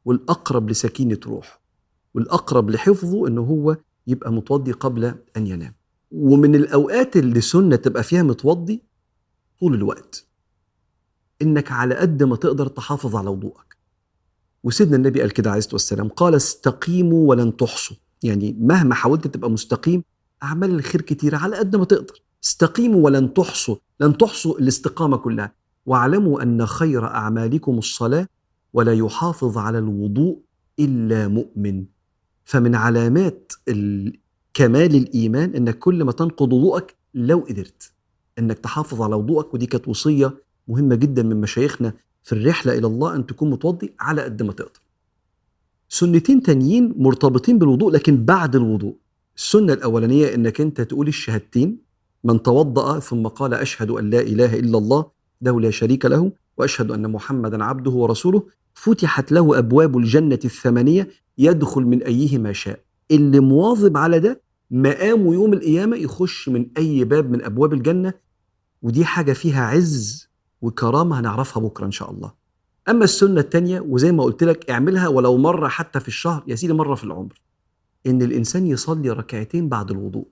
[0.05, 1.59] والأقرب لسكينة روحه.
[2.14, 5.74] والأقرب لحفظه إنه هو يبقى متوضي قبل أن ينام.
[6.12, 8.84] ومن الأوقات اللي سنة تبقى فيها متوضي
[9.60, 10.26] طول الوقت.
[11.41, 13.78] إنك على قد ما تقدر تحافظ على وضوءك.
[14.64, 17.97] وسيدنا النبي قال كده عليه الصلاة والسلام قال استقيموا ولن تحصوا.
[18.24, 20.03] يعني مهما حاولت تبقى مستقيم
[20.43, 22.24] أعمال الخير كتيرة على قد ما تقدر.
[22.43, 23.76] استقيموا ولن تحصوا.
[23.99, 25.53] لن تحصوا الاستقامة كلها.
[25.86, 28.28] واعلموا أن خير أعمالكم الصلاة
[28.74, 30.39] ولا يحافظ على الوضوء
[30.80, 31.86] إلا مؤمن.
[32.50, 33.54] فمن علامات
[34.54, 37.91] كمال الإيمان أنك كل ما تنقض وضوءك لو قدرت
[38.39, 40.38] أنك تحافظ على وضوءك ودي كانت وصية
[40.68, 41.93] مهمة جدا من مشايخنا
[42.24, 44.82] في الرحلة إلى الله أن تكون متوضي على قد ما تقدر.
[45.89, 48.95] سنتين تانيين مرتبطين بالوضوء لكن بعد الوضوء.
[49.38, 51.78] السنة الأولانية أنك أنت تقول الشهادتين
[52.24, 55.06] من توضأ ثم قال أشهد أن لا إله إلا الله
[55.41, 58.43] له لا شريك له وأشهد أن محمدا عبده ورسوله
[58.84, 62.80] فتحت له أبواب الجنة الثمانية يدخل من ايهما شاء.
[63.12, 68.14] اللي مواظب على ده مقامه يوم القيامة يخش من أي باب من أبواب الجنة
[68.82, 70.30] ودي حاجة فيها عز
[70.62, 72.32] وكرامة هنعرفها بكرة إن شاء الله.
[72.90, 76.74] أما السنة الثانية وزي ما قلت لك اعملها ولو مرة حتى في الشهر يا سيدي
[76.74, 77.42] مرة في العمر.
[78.08, 80.28] إن الإنسان يصلي ركعتين بعد الوضوء.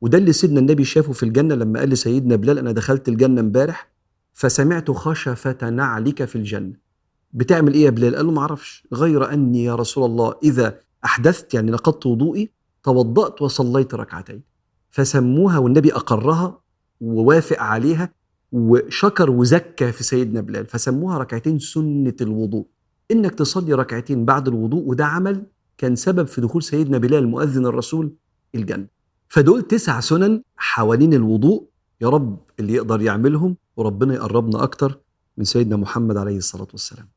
[0.00, 3.90] وده اللي سيدنا النبي شافه في الجنة لما قال لسيدنا بلال أنا دخلت الجنة امبارح
[4.34, 6.87] فسمعت خشفة نعلك في الجنة.
[7.32, 8.86] بتعمل إيه يا بلال؟ قال له ما أعرفش.
[8.92, 12.50] غير أني يا رسول الله إذا أحدثت يعني نقضت وضوئي
[12.82, 14.42] توضأت وصليت ركعتين.
[14.90, 16.60] فسموها والنبي أقرها
[17.00, 18.12] ووافق عليها
[18.52, 20.66] وشكر وزكى في سيدنا بلال.
[20.66, 22.66] فسموها ركعتين سنة الوضوء.
[23.10, 25.46] إنك تصلي ركعتين بعد الوضوء وده عمل
[25.78, 28.12] كان سبب في دخول سيدنا بلال مؤذن الرسول
[28.54, 28.86] الجنة.
[29.28, 31.68] فدول تسع سنن حوالين الوضوء
[32.00, 34.98] يا رب اللي يقدر يعملهم وربنا يقربنا أكتر
[35.36, 37.08] من سيدنا محمد عليه الصلاة والسلام.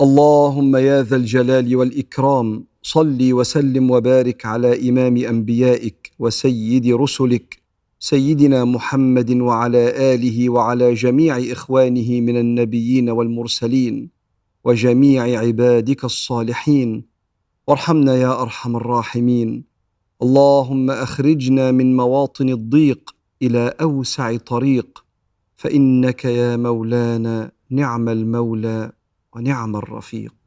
[0.00, 7.62] اللهم يا ذا الجلال والإكرام صل وسلم وبارك على إمام أنبيائك وسيد رسلك
[8.00, 14.10] سيدنا محمد وعلى آله وعلى جميع إخوانه من النبيين والمرسلين
[14.64, 17.04] وجميع عبادك الصالحين.
[17.66, 19.64] وارحمنا يا أرحم الراحمين.
[20.22, 25.04] اللهم أخرجنا من مواطن الضيق إلى أوسع طريق
[25.56, 28.92] فإنك يا مولانا نعم المولى.
[29.34, 30.41] ونعم الرفيق.